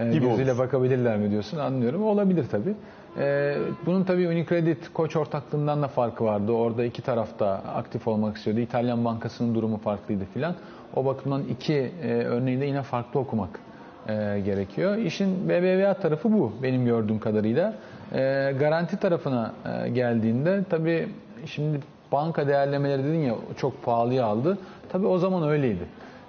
e, 0.00 0.10
Gibi 0.12 0.28
gözüyle 0.28 0.52
olur. 0.52 0.58
bakabilirler 0.58 1.16
mi 1.18 1.30
diyorsun 1.30 1.58
anlıyorum. 1.58 2.04
Olabilir 2.06 2.44
tabii. 2.50 2.74
E, 3.18 3.56
bunun 3.86 4.04
tabii 4.04 4.28
Unicredit 4.28 4.92
koç 4.92 5.16
ortaklığından 5.16 5.82
da 5.82 5.88
farkı 5.88 6.24
vardı. 6.24 6.52
Orada 6.52 6.84
iki 6.84 7.02
tarafta 7.02 7.46
aktif 7.52 8.08
olmak 8.08 8.36
istiyordu. 8.36 8.60
İtalyan 8.60 9.04
bankasının 9.04 9.54
durumu 9.54 9.78
farklıydı 9.78 10.24
filan. 10.34 10.54
O 10.96 11.04
bakımdan 11.04 11.42
iki 11.50 11.92
e, 12.02 12.12
örneği 12.12 12.60
de 12.60 12.64
yine 12.64 12.82
farklı 12.82 13.20
okumak 13.20 13.60
e, 14.08 14.12
gerekiyor. 14.44 14.96
İşin 14.96 15.48
BBVA 15.48 15.94
tarafı 15.94 16.32
bu 16.32 16.52
benim 16.62 16.84
gördüğüm 16.84 17.18
kadarıyla. 17.18 17.74
E, 18.12 18.52
garanti 18.58 18.96
tarafına 18.96 19.52
e, 19.84 19.88
geldiğinde 19.88 20.64
tabii 20.70 21.08
şimdi 21.46 21.80
banka 22.12 22.48
değerlemeleri 22.48 23.04
dedin 23.04 23.18
ya 23.18 23.34
çok 23.56 23.82
pahalıya 23.84 24.24
aldı. 24.26 24.58
Tabii 24.92 25.06
o 25.06 25.18
zaman 25.18 25.48
öyleydi. 25.48 25.84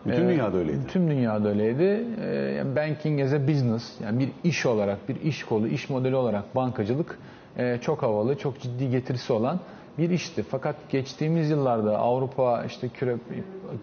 Bütün 0.05 0.25
E, 0.25 0.29
dünyada 0.29 0.57
öyleydi. 0.57 0.79
Tüm 0.87 1.09
dünyada 1.09 1.49
öyleydi. 1.49 2.03
E, 2.21 2.75
banking 2.75 3.21
as 3.21 3.33
a 3.33 3.47
business 3.47 4.01
yani 4.03 4.19
bir 4.19 4.29
iş 4.49 4.65
olarak, 4.65 5.09
bir 5.09 5.21
iş 5.21 5.43
kolu, 5.43 5.67
iş 5.67 5.89
modeli 5.89 6.15
olarak 6.15 6.55
bankacılık 6.55 7.19
e, 7.57 7.77
çok 7.81 8.03
havalı, 8.03 8.37
çok 8.37 8.59
ciddi 8.59 8.89
getirisi 8.89 9.33
olan 9.33 9.59
bir 9.97 10.09
işti. 10.09 10.43
Fakat 10.43 10.75
geçtiğimiz 10.89 11.49
yıllarda 11.49 11.97
Avrupa 11.97 12.63
işte 12.65 12.89
küre, 12.89 13.15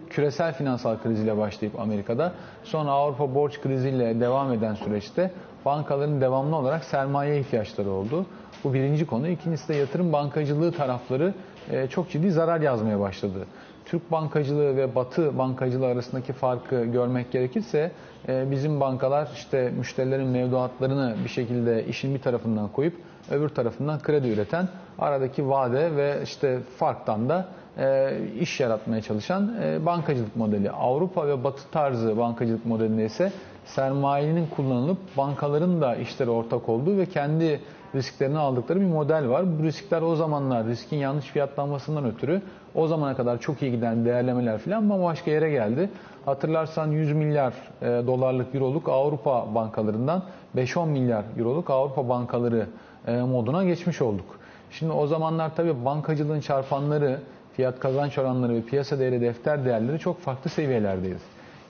küresel 0.09 0.53
finansal 0.53 0.97
kriziyle 1.03 1.37
başlayıp 1.37 1.79
Amerika'da 1.79 2.33
sonra 2.63 2.91
Avrupa 2.91 3.35
borç 3.35 3.61
kriziyle 3.61 4.19
devam 4.19 4.53
eden 4.53 4.73
süreçte 4.73 5.31
bankaların 5.65 6.21
devamlı 6.21 6.55
olarak 6.55 6.83
sermaye 6.83 7.39
ihtiyaçları 7.39 7.89
oldu. 7.89 8.25
Bu 8.63 8.73
birinci 8.73 9.05
konu. 9.05 9.27
İkincisi 9.27 9.69
de 9.69 9.73
yatırım 9.75 10.13
bankacılığı 10.13 10.71
tarafları 10.71 11.33
e, 11.71 11.87
çok 11.87 12.09
ciddi 12.09 12.31
zarar 12.31 12.61
yazmaya 12.61 12.99
başladı. 12.99 13.45
Türk 13.85 14.11
bankacılığı 14.11 14.77
ve 14.77 14.95
Batı 14.95 15.37
bankacılığı 15.37 15.85
arasındaki 15.87 16.33
farkı 16.33 16.85
görmek 16.85 17.31
gerekirse 17.31 17.91
e, 18.27 18.51
bizim 18.51 18.79
bankalar 18.79 19.29
işte 19.35 19.71
müşterilerin 19.77 20.27
mevduatlarını 20.27 21.15
bir 21.23 21.29
şekilde 21.29 21.85
işin 21.85 22.15
bir 22.15 22.21
tarafından 22.21 22.67
koyup 22.67 22.93
öbür 23.31 23.49
tarafından 23.49 23.99
kredi 23.99 24.27
üreten 24.27 24.67
aradaki 24.99 25.49
vade 25.49 25.95
ve 25.95 26.19
işte 26.23 26.59
farktan 26.77 27.29
da 27.29 27.45
e, 27.77 28.17
iş 28.39 28.59
yaratmaya 28.59 29.01
çalışan 29.01 29.55
e, 29.63 29.85
bankacılık 29.85 30.35
modeli. 30.35 30.71
Avrupa 30.71 31.27
ve 31.27 31.43
Batı 31.43 31.71
tarzı 31.71 32.17
bankacılık 32.17 32.65
modelinde 32.65 33.05
ise 33.05 33.31
sermayenin 33.65 34.47
kullanılıp 34.47 34.97
bankaların 35.17 35.81
da 35.81 35.95
işlere 35.95 36.29
ortak 36.29 36.69
olduğu 36.69 36.97
ve 36.97 37.05
kendi 37.05 37.59
risklerini 37.95 38.37
aldıkları 38.37 38.81
bir 38.81 38.85
model 38.85 39.29
var. 39.29 39.59
Bu 39.59 39.63
riskler 39.63 40.01
o 40.01 40.15
zamanlar 40.15 40.65
riskin 40.67 40.97
yanlış 40.97 41.25
fiyatlanmasından 41.25 42.05
ötürü 42.05 42.41
o 42.75 42.87
zamana 42.87 43.15
kadar 43.15 43.39
çok 43.39 43.61
iyi 43.61 43.71
giden 43.71 44.05
değerlemeler 44.05 44.57
falan 44.57 44.89
bambaşka 44.89 45.31
yere 45.31 45.49
geldi. 45.51 45.89
Hatırlarsan 46.25 46.91
100 46.91 47.13
milyar 47.13 47.53
e, 47.81 47.85
dolarlık, 47.85 48.55
euroluk 48.55 48.89
Avrupa 48.89 49.55
bankalarından 49.55 50.23
5-10 50.55 50.87
milyar 50.89 51.23
euroluk 51.39 51.69
Avrupa 51.69 52.09
bankaları 52.09 52.67
e, 53.07 53.21
moduna 53.21 53.63
geçmiş 53.63 54.01
olduk. 54.01 54.25
Şimdi 54.71 54.91
o 54.91 55.07
zamanlar 55.07 55.55
tabii 55.55 55.85
bankacılığın 55.85 56.39
çarpanları, 56.39 57.19
fiyat 57.53 57.79
kazanç 57.79 58.17
oranları 58.17 58.53
ve 58.53 58.61
piyasa 58.61 58.99
değeri 58.99 59.21
defter 59.21 59.65
değerleri 59.65 59.99
çok 59.99 60.19
farklı 60.19 60.49
seviyelerdeydi. 60.49 61.17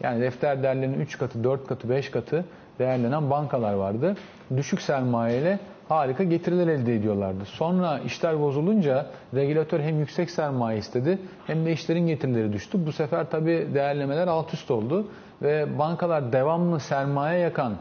Yani 0.03 0.22
defter 0.22 0.63
değerlerinin 0.63 1.00
3 1.00 1.18
katı, 1.18 1.44
4 1.44 1.68
katı, 1.68 1.89
5 1.89 2.12
katı 2.12 2.46
değerlenen 2.80 3.30
bankalar 3.30 3.74
vardı. 3.74 4.15
Düşük 4.58 4.82
sermayeyle 4.82 5.60
harika 5.89 6.23
getiriler 6.23 6.67
elde 6.67 6.95
ediyorlardı. 6.95 7.45
Sonra 7.45 7.99
işler 7.99 8.39
bozulunca 8.39 9.05
regülatör 9.35 9.79
hem 9.79 9.99
yüksek 9.99 10.29
sermaye 10.29 10.77
istedi 10.77 11.19
hem 11.47 11.65
de 11.65 11.71
işlerin 11.71 12.07
getirileri 12.07 12.53
düştü. 12.53 12.85
Bu 12.85 12.91
sefer 12.91 13.29
tabii 13.29 13.67
değerlemeler 13.73 14.27
alt 14.27 14.53
üst 14.53 14.71
oldu 14.71 15.07
ve 15.41 15.79
bankalar 15.79 16.33
devamlı 16.33 16.79
sermaye 16.79 17.39
yakan 17.39 17.73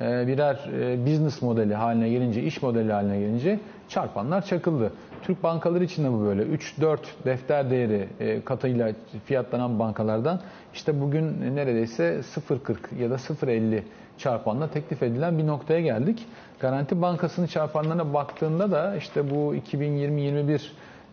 e, 0.00 0.26
birer 0.26 0.54
e, 0.80 1.06
business 1.06 1.42
modeli 1.42 1.74
haline 1.74 2.08
gelince, 2.08 2.42
iş 2.42 2.62
modeli 2.62 2.92
haline 2.92 3.18
gelince 3.18 3.60
çarpanlar 3.88 4.44
çakıldı. 4.44 4.92
Türk 5.22 5.42
bankaları 5.42 5.84
için 5.84 6.04
de 6.04 6.12
bu 6.12 6.20
böyle. 6.24 6.42
3-4 6.42 6.98
defter 7.24 7.70
değeri 7.70 8.08
e, 8.20 8.44
katıyla 8.44 8.92
fiyatlanan 9.24 9.78
bankalardan 9.78 10.40
işte 10.74 11.00
bugün 11.00 11.56
neredeyse 11.56 12.20
0.40 12.48 12.76
ya 13.00 13.10
da 13.10 13.14
0.50 13.14 13.82
çarpanla 14.18 14.70
teklif 14.70 15.02
edilen 15.02 15.38
bir 15.38 15.46
noktaya 15.46 15.80
geldik. 15.80 16.26
Garanti 16.60 17.02
Bankası'nın 17.02 17.46
çarpanlarına 17.46 18.14
baktığında 18.14 18.70
da 18.70 18.96
işte 18.96 19.30
bu 19.30 19.54
2020-21 19.54 20.60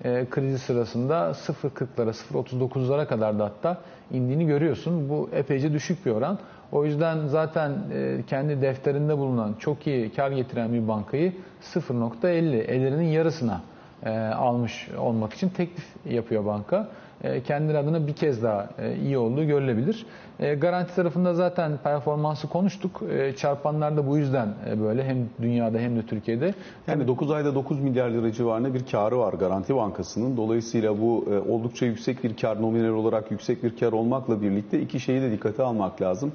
e, 0.04 0.26
krizi 0.30 0.60
sırasında 0.60 1.16
0.40'lara 1.16 2.10
0.39'lara 2.10 3.08
kadar 3.08 3.40
da 3.40 3.46
hatta 3.46 3.82
indiğini 4.12 4.46
görüyorsun. 4.46 5.10
Bu 5.10 5.30
epeyce 5.34 5.74
düşük 5.74 6.06
bir 6.06 6.12
oran. 6.12 6.40
O 6.72 6.86
yüzden 6.86 7.28
zaten 7.28 7.72
e, 7.94 8.18
kendi 8.28 8.62
defterinde 8.62 9.18
bulunan 9.18 9.56
çok 9.60 9.88
iyi 9.88 10.10
kar 10.14 10.32
getiren 10.32 10.74
bir 10.74 10.88
bankayı 10.88 11.34
0.50 11.62 12.62
ellerinin 12.62 13.08
yarısına 13.08 13.62
e, 14.04 14.10
almış 14.20 14.90
olmak 14.98 15.34
için 15.34 15.50
teklif 15.50 15.86
yapıyor 16.06 16.46
banka. 16.46 16.88
E, 17.26 17.44
kendileri 17.44 17.78
adına 17.78 18.08
bir 18.08 18.14
kez 18.14 18.44
daha 18.44 18.70
e, 18.80 18.96
iyi 18.96 19.18
olduğu 19.18 19.44
görülebilir. 19.44 20.06
E, 20.40 20.56
garanti 20.56 20.96
tarafında 20.96 21.34
zaten 21.34 21.78
performansı 21.84 22.48
konuştuk. 22.48 23.02
Çarpanlar 23.38 23.98
da 23.98 24.08
bu 24.08 24.18
yüzden 24.18 24.48
böyle 24.80 25.04
hem 25.04 25.18
dünyada 25.42 25.78
hem 25.78 25.96
de 25.96 26.06
Türkiye'de. 26.06 26.54
Yani 26.88 27.08
9 27.08 27.32
ayda 27.32 27.56
9 27.56 27.80
milyar 27.80 28.10
lira 28.10 28.32
civarında 28.32 28.74
bir 28.74 28.86
karı 28.86 29.20
var 29.20 29.34
Garanti 29.34 29.76
Bankası'nın. 29.76 30.38
Dolayısıyla 30.38 31.02
bu 31.02 31.26
oldukça 31.50 31.86
yüksek 31.86 32.24
bir 32.24 32.38
kar, 32.38 32.62
nominal 32.62 32.90
olarak 32.90 33.32
yüksek 33.32 33.64
bir 33.64 33.78
kar 33.78 33.92
olmakla 33.92 34.42
birlikte 34.42 34.82
iki 34.82 35.00
şeyi 35.00 35.22
de 35.22 35.32
dikkate 35.32 35.64
almak 35.64 36.02
lazım. 36.02 36.32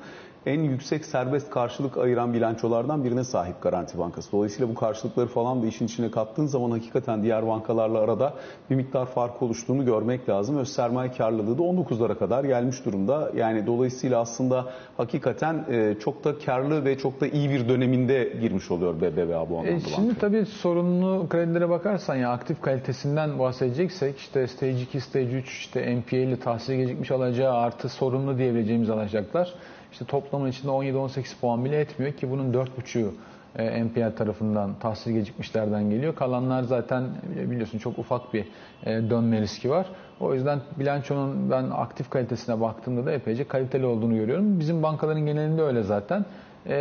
En 0.47 0.61
yüksek 0.61 1.05
serbest 1.05 1.51
karşılık 1.51 1.97
ayıran 1.97 2.35
bilançolardan 2.35 3.05
birine 3.05 3.25
sahip 3.25 3.63
Garanti 3.63 3.99
Bankası. 3.99 4.33
Dolayısıyla 4.33 4.69
bu 4.69 4.75
karşılıkları 4.75 5.27
falan 5.27 5.63
da 5.63 5.67
işin 5.67 5.87
içine 5.87 6.11
kattığın 6.11 6.47
zaman 6.47 6.71
hakikaten 6.71 7.23
diğer 7.23 7.47
bankalarla 7.47 7.99
arada 7.99 8.35
bir 8.71 8.75
miktar 8.75 9.07
fark 9.07 9.43
oluştuğunu 9.43 9.85
görmek 9.85 10.29
lazım. 10.29 10.59
Öz 10.59 10.69
sermaye 10.69 11.13
karlılığı 11.13 11.59
da 11.59 11.63
19'lara 11.63 12.19
kadar 12.19 12.45
gelmiş 12.45 12.85
durumda. 12.85 13.31
Yani 13.37 13.67
dolayısıyla 13.67 14.21
aslında 14.21 14.67
hakikaten 14.97 15.65
e, 15.71 15.95
çok 16.01 16.25
da 16.25 16.39
karlı 16.39 16.85
ve 16.85 16.99
çok 16.99 17.21
da 17.21 17.27
iyi 17.27 17.51
bir 17.51 17.69
döneminde 17.69 18.33
girmiş 18.41 18.71
oluyor 18.71 19.01
BBVA 19.01 19.51
bu 19.51 19.59
anlamda. 19.59 19.71
E, 19.71 19.81
şimdi 19.81 20.09
banka. 20.09 20.21
tabii 20.21 20.47
sorunlu 20.47 21.27
kredilere 21.29 21.69
bakarsan 21.69 22.17
ya 22.17 22.31
aktif 22.31 22.63
kalitesinden 22.63 23.39
bahsedeceksek 23.39 24.19
işte 24.19 24.47
stage 24.47 24.83
2, 24.83 25.01
stage 25.01 25.31
3 25.31 25.49
işte 25.49 25.97
NPL'li 25.97 26.41
tahsil 26.41 26.75
gecikmiş 26.75 27.11
alacağı 27.11 27.55
artı 27.55 27.89
sorunlu 27.89 28.39
diyebileceğimiz 28.39 28.91
alacaklar. 28.91 29.55
İşte 29.93 30.05
toplamın 30.05 30.51
içinde 30.51 30.73
17-18 30.73 31.41
puan 31.41 31.65
bile 31.65 31.81
etmiyor 31.81 32.13
ki 32.13 32.31
bunun 32.31 32.53
4,5'u 32.53 33.15
e, 33.59 33.85
NPL 33.85 34.17
tarafından 34.17 34.75
tahsil 34.75 35.13
gecikmişlerden 35.13 35.91
geliyor. 35.91 36.15
Kalanlar 36.15 36.63
zaten 36.63 37.05
e, 37.39 37.51
biliyorsun 37.51 37.79
çok 37.79 37.99
ufak 37.99 38.35
bir 38.35 38.45
e, 38.87 39.11
dönme 39.11 39.41
riski 39.41 39.71
var. 39.71 39.87
O 40.21 40.35
yüzden 40.35 40.61
bilançonun 40.79 41.51
ben 41.51 41.71
aktif 41.71 42.11
kalitesine 42.11 42.61
baktığımda 42.61 43.07
da 43.07 43.13
epeyce 43.13 43.45
kaliteli 43.45 43.87
olduğunu 43.87 44.15
görüyorum. 44.15 44.61
Bizim 44.61 44.83
bankaların 44.83 45.27
genelinde 45.27 45.63
öyle 45.63 45.83
zaten. 45.83 46.25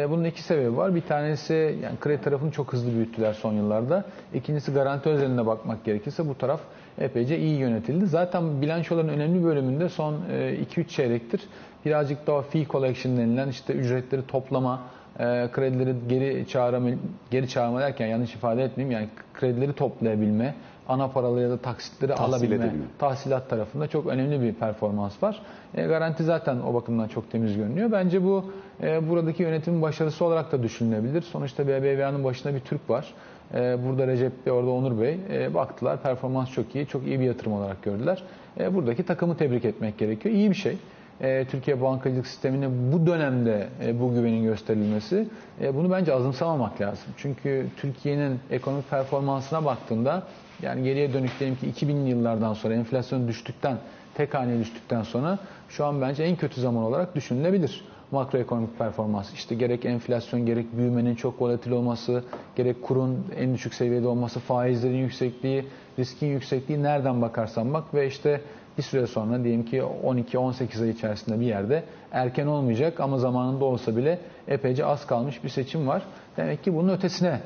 Bunun 0.10 0.24
iki 0.24 0.44
sebebi 0.44 0.78
var. 0.78 0.96
Bir 0.96 1.01
tanesi 1.01 1.80
yani 1.84 2.00
kredi 2.00 2.22
tarafını 2.22 2.51
çok 2.51 2.74
hızlı 2.74 2.94
büyüttüler 2.94 3.34
son 3.34 3.54
yıllarda. 3.54 4.06
İkincisi 4.34 4.74
garanti 4.74 5.10
özeline 5.10 5.46
bakmak 5.46 5.84
gerekirse 5.86 6.28
bu 6.30 6.38
taraf 6.38 6.62
epeyce 7.00 7.38
iyi 7.39 7.58
yönetildi. 7.58 8.08
Zaten 8.08 8.62
bilançoların 8.62 9.08
önemli 9.08 9.44
bölümünde 9.44 9.89
son 9.89 10.13
2-3 10.13 10.88
çeyrektir 10.88 11.41
birazcık 11.86 12.27
daha 12.27 12.41
fee 12.41 12.65
collection 12.65 13.18
denilen 13.18 13.50
işte 13.50 13.74
ücretleri 13.74 14.27
toplama, 14.27 14.82
e, 15.20 15.50
kredileri 15.51 15.96
geri 16.10 16.48
çağırma, 16.48 16.89
geri 17.32 17.50
çağırma 17.50 17.82
derken 17.82 18.08
yanlış 18.08 18.36
ifade 18.36 18.63
etmeyeyim 18.63 19.00
yani 19.00 19.10
kredileri 19.34 19.74
toplayabilme, 19.74 20.56
ana 20.88 21.08
paralı 21.08 21.41
ya 21.41 21.50
da 21.50 21.58
taksitleri 21.58 22.12
Tahsil 22.12 22.34
alabilme, 22.34 22.56
edebilme. 22.56 22.86
tahsilat 23.00 23.50
tarafında 23.50 23.88
çok 23.88 24.08
önemli 24.08 24.41
bir 24.41 24.53
performans 24.53 25.24
var. 25.24 25.41
E, 25.75 25.86
garanti 25.86 26.24
zaten 26.24 26.60
o 26.60 26.74
bakımdan 26.74 27.08
çok 27.08 27.32
temiz 27.32 27.58
görünüyor. 27.58 27.91
Bence 27.91 28.24
bu 28.24 28.51
e, 28.84 29.10
buradaki 29.10 29.44
yönetimin 29.44 29.82
başarısı 29.82 30.25
olarak 30.25 30.51
da 30.51 30.63
düşünülebilir. 30.63 31.22
Sonuçta 31.22 31.68
BBVA'nın 31.68 32.24
başında 32.24 32.56
bir 32.56 32.60
Türk 32.60 32.89
var. 32.89 33.13
E, 33.53 33.77
burada 33.88 34.08
Recep 34.08 34.46
Bey, 34.46 34.53
orada 34.53 34.70
Onur 34.70 35.01
Bey. 35.01 35.18
E, 35.32 35.53
baktılar 35.53 36.01
performans 36.01 36.51
çok 36.51 36.75
iyi, 36.75 36.86
çok 36.88 37.08
iyi 37.08 37.20
bir 37.20 37.25
yatırım 37.25 37.53
olarak 37.53 37.84
gördüler. 37.84 38.24
E, 38.60 38.75
buradaki 38.75 39.03
takımı 39.03 39.38
tebrik 39.38 39.65
etmek 39.65 39.98
gerekiyor. 39.98 40.36
İyi 40.36 40.50
bir 40.50 40.56
şey. 40.56 40.77
e, 41.22 41.46
Türkiye 41.46 41.82
bankacılık 41.82 42.27
sistemine 42.27 42.70
bu 42.94 43.08
dönemde 43.08 43.68
bu 44.00 44.13
güvenin 44.13 44.44
gösterilmesi 44.44 45.27
bunu 45.74 45.91
bence 45.91 46.13
azımsamamak 46.13 46.82
lazım. 46.82 47.08
Çünkü 47.18 47.65
Türkiye'nin 47.77 48.39
ekonomik 48.51 48.89
performansına 48.89 49.65
baktığında 49.65 50.24
yani 50.62 50.84
geriye 50.84 51.13
dönük 51.13 51.39
diyelim 51.39 51.58
ki 51.58 51.86
2000'li 51.86 52.10
yıllardan 52.10 52.53
sonra 52.53 52.74
enflasyon 52.74 53.27
düştükten, 53.27 53.77
tek 54.15 54.34
haneye 54.34 54.60
düştükten 54.60 55.03
sonra 55.03 55.39
şu 55.70 55.86
an 55.86 56.01
bence 56.01 56.24
en 56.24 56.36
kötü 56.36 56.62
zaman 56.62 56.84
olarak 56.84 57.15
düşünülebilir 57.15 57.84
makroekonomik 58.12 58.78
performans. 58.78 59.34
İşte 59.34 59.56
gerek 59.56 59.86
enflasyon, 59.86 60.46
gerek 60.46 60.78
büyümenin 60.78 61.16
çok 61.16 61.42
volatil 61.42 61.72
olması, 61.72 62.24
gerek 62.56 62.84
kurun 62.84 63.25
en 63.38 63.54
düşük 63.54 63.74
seviyede 63.74 64.08
olması, 64.08 64.39
faizlerin 64.39 64.98
yüksekliği, 64.98 65.66
riskin 66.00 66.28
yüksekliği 66.28 66.84
nereden 66.84 67.22
bakarsan 67.22 67.74
bak 67.74 67.94
ve 67.94 68.08
işte 68.08 68.42
bir 68.78 68.84
süre 68.84 69.08
sonra 69.08 69.44
diyelim 69.44 69.66
ki 69.66 69.78
12-18 69.78 70.84
ay 70.84 70.89
içerisinde 70.89 71.39
bir 71.39 71.46
yerde 71.46 71.84
erken 72.12 72.48
olmayacak 72.48 73.00
ama 73.00 73.18
zamanında 73.18 73.66
olsa 73.66 73.96
bile 73.98 74.20
epeyce 74.48 74.86
az 74.86 75.08
kalmış 75.08 75.44
bir 75.44 75.50
seçim 75.50 75.88
var. 75.88 76.04
Demek 76.38 76.63
ki 76.63 76.75
bunun 76.75 76.89
ötesine 76.89 77.39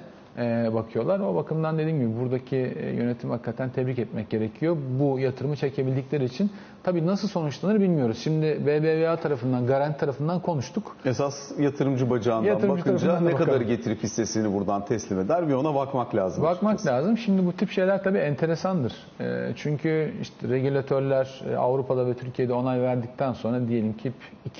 bakıyorlar. 0.73 1.19
O 1.19 1.35
bakımdan 1.35 1.77
dediğim 1.77 1.99
gibi 1.99 2.19
buradaki 2.19 2.55
e, 2.55 2.89
yönetim 2.95 3.29
hakikaten 3.29 3.69
tebrik 3.69 3.99
etmek 3.99 4.29
gerekiyor. 4.29 4.77
Bu 4.99 5.19
yatırımı 5.19 5.55
çekebildikleri 5.55 6.25
için 6.25 6.51
tabii 6.83 7.05
nasıl 7.05 7.27
sonuçlanır 7.27 7.79
bilmiyoruz. 7.79 8.17
Şimdi 8.23 8.65
BBVA 8.65 9.15
tarafından, 9.15 9.67
Garanti 9.67 9.99
tarafından 9.99 10.39
konuştuk. 10.39 10.95
Esas 11.05 11.59
yatırımcı 11.59 12.09
bacağından 12.09 12.47
Yatırımcı 12.47 12.85
bakınca 12.85 13.19
ne 13.19 13.31
kadar 13.31 13.47
bakalım. 13.47 13.67
getirip 13.67 14.03
hissesini 14.03 14.53
buradan 14.53 14.85
teslim 14.85 15.19
eder 15.19 15.47
bir 15.47 15.53
ona 15.53 15.75
bakmak 15.75 16.15
lazım. 16.15 16.43
Bakmak 16.43 16.73
açıkçası. 16.73 16.97
lazım. 16.97 17.17
Şimdi 17.17 17.45
bu 17.45 17.53
tip 17.53 17.71
şeyler 17.71 18.03
tabii 18.03 18.17
enteresandır. 18.17 18.93
E, 19.19 19.51
çünkü 19.55 20.13
işte 20.21 20.49
regülatörler 20.49 21.41
e, 21.51 21.55
Avrupa'da 21.55 22.07
ve 22.07 22.13
Türkiye'de 22.13 22.53
onay 22.53 22.81
verdikten 22.81 23.33
sonra 23.33 23.67
diyelim 23.67 23.93
ki 23.93 24.11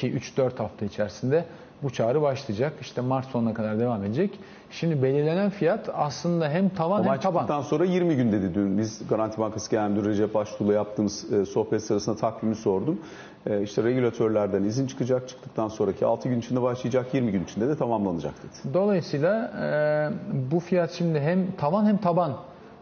2-3-4 0.02 0.58
hafta 0.58 0.86
içerisinde 0.86 1.46
bu 1.84 1.90
çağrı 1.90 2.22
başlayacak. 2.22 2.74
İşte 2.82 3.02
Mart 3.02 3.26
sonuna 3.26 3.54
kadar 3.54 3.80
devam 3.80 4.04
edecek. 4.04 4.40
Şimdi 4.72 5.04
belirlenen 5.04 5.50
fiyat 5.50 5.90
aslında 5.94 6.50
hem 6.50 6.70
tavan 6.70 7.02
Olay 7.02 7.10
hem 7.12 7.20
taban. 7.20 7.40
çıktıktan 7.40 7.62
sonra 7.62 7.86
20 7.86 8.16
gün 8.16 8.32
dedi 8.32 8.52
dün. 8.56 8.78
Biz 8.78 9.08
Garanti 9.10 9.38
Bankası 9.38 9.72
Genel 9.72 9.90
Müdürü 9.90 10.10
Recep 10.10 10.34
Baştuğ'la 10.34 10.74
yaptığımız 10.74 11.34
e, 11.34 11.46
sohbet 11.46 11.84
sırasında 11.84 12.16
takvimi 12.16 12.56
sordum. 12.56 13.00
E, 13.46 13.62
işte 13.62 13.84
regülatörlerden 13.84 14.64
izin 14.64 14.88
çıkacak. 14.88 15.30
Çıktıktan 15.30 15.68
sonraki 15.68 16.06
6 16.06 16.30
gün 16.30 16.40
içinde 16.40 16.62
başlayacak, 16.62 17.14
20 17.14 17.32
gün 17.32 17.44
içinde 17.44 17.68
de 17.68 17.76
tamamlanacak 17.78 18.34
dedi. 18.44 18.74
Dolayısıyla 18.74 19.52
e, 19.62 20.52
bu 20.52 20.60
fiyat 20.60 20.92
şimdi 20.92 21.20
hem 21.20 21.52
tavan 21.52 21.86
hem 21.86 21.98
taban 21.98 22.34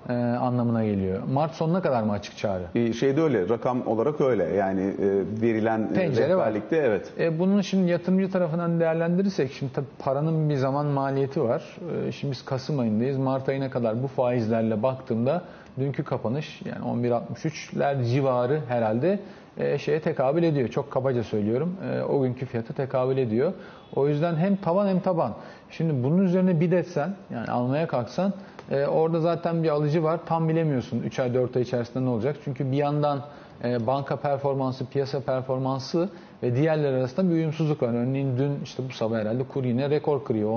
e, 0.09 0.13
anlamına 0.13 0.85
geliyor. 0.85 1.23
Mart 1.33 1.53
sonuna 1.53 1.81
kadar 1.81 2.03
mı 2.03 2.11
açık 2.11 2.37
çağrı? 2.37 2.63
E, 2.75 2.93
şeyde 2.93 3.21
öyle, 3.21 3.49
rakam 3.49 3.87
olarak 3.87 4.21
öyle. 4.21 4.43
Yani 4.43 4.81
e, 4.81 5.41
verilen 5.41 5.93
Pencere 5.93 6.35
var. 6.35 6.45
rehberlikte 6.45 6.77
evet. 6.77 7.11
E, 7.19 7.39
bunun 7.39 7.61
şimdi 7.61 7.91
yatırımcı 7.91 8.31
tarafından 8.31 8.79
değerlendirirsek 8.79 9.51
şimdi 9.51 9.73
tabii 9.73 9.85
paranın 9.99 10.49
bir 10.49 10.55
zaman 10.55 10.85
maliyeti 10.85 11.43
var. 11.43 11.77
E, 12.07 12.11
şimdi 12.11 12.31
biz 12.31 12.45
Kasım 12.45 12.79
ayındayız. 12.79 13.17
Mart 13.17 13.49
ayına 13.49 13.69
kadar 13.69 14.03
bu 14.03 14.07
faizlerle 14.07 14.83
baktığımda 14.83 15.41
dünkü 15.79 16.03
kapanış 16.03 16.61
yani 16.65 17.07
11.63'ler 17.07 18.05
civarı 18.05 18.59
herhalde 18.67 19.19
e, 19.57 19.77
şeye 19.77 19.99
tekabül 19.99 20.43
ediyor. 20.43 20.67
Çok 20.69 20.91
kabaca 20.91 21.23
söylüyorum. 21.23 21.75
E, 21.93 22.01
o 22.01 22.21
günkü 22.21 22.45
fiyatı 22.45 22.73
tekabül 22.73 23.17
ediyor. 23.17 23.53
O 23.95 24.07
yüzden 24.07 24.35
hem 24.35 24.55
tavan 24.55 24.87
hem 24.87 24.99
taban. 24.99 25.33
Şimdi 25.69 26.03
bunun 26.03 26.25
üzerine 26.25 26.59
bir 26.59 26.71
detsen 26.71 27.15
yani 27.33 27.47
almaya 27.47 27.87
kalksan 27.87 28.33
e, 28.71 28.85
orada 28.85 29.19
zaten 29.19 29.63
bir 29.63 29.69
alıcı 29.69 30.03
var. 30.03 30.19
Tam 30.25 30.49
bilemiyorsun 30.49 31.03
3 31.03 31.19
ay 31.19 31.33
4 31.33 31.55
ay 31.55 31.61
içerisinde 31.61 32.05
ne 32.05 32.09
olacak. 32.09 32.35
Çünkü 32.43 32.71
bir 32.71 32.77
yandan 32.77 33.21
e, 33.63 33.87
banka 33.87 34.15
performansı, 34.15 34.85
piyasa 34.85 35.19
performansı 35.19 36.09
ve 36.43 36.55
diğerleri 36.55 36.95
arasında 36.95 37.29
bir 37.29 37.35
uyumsuzluk 37.35 37.83
var. 37.83 37.93
Örneğin 37.93 38.37
dün 38.37 38.59
işte 38.63 38.83
bu 38.89 38.93
sabah 38.93 39.17
herhalde 39.17 39.43
kur 39.43 39.63
yine 39.63 39.89
rekor 39.89 40.23
kırıyor 40.23 40.49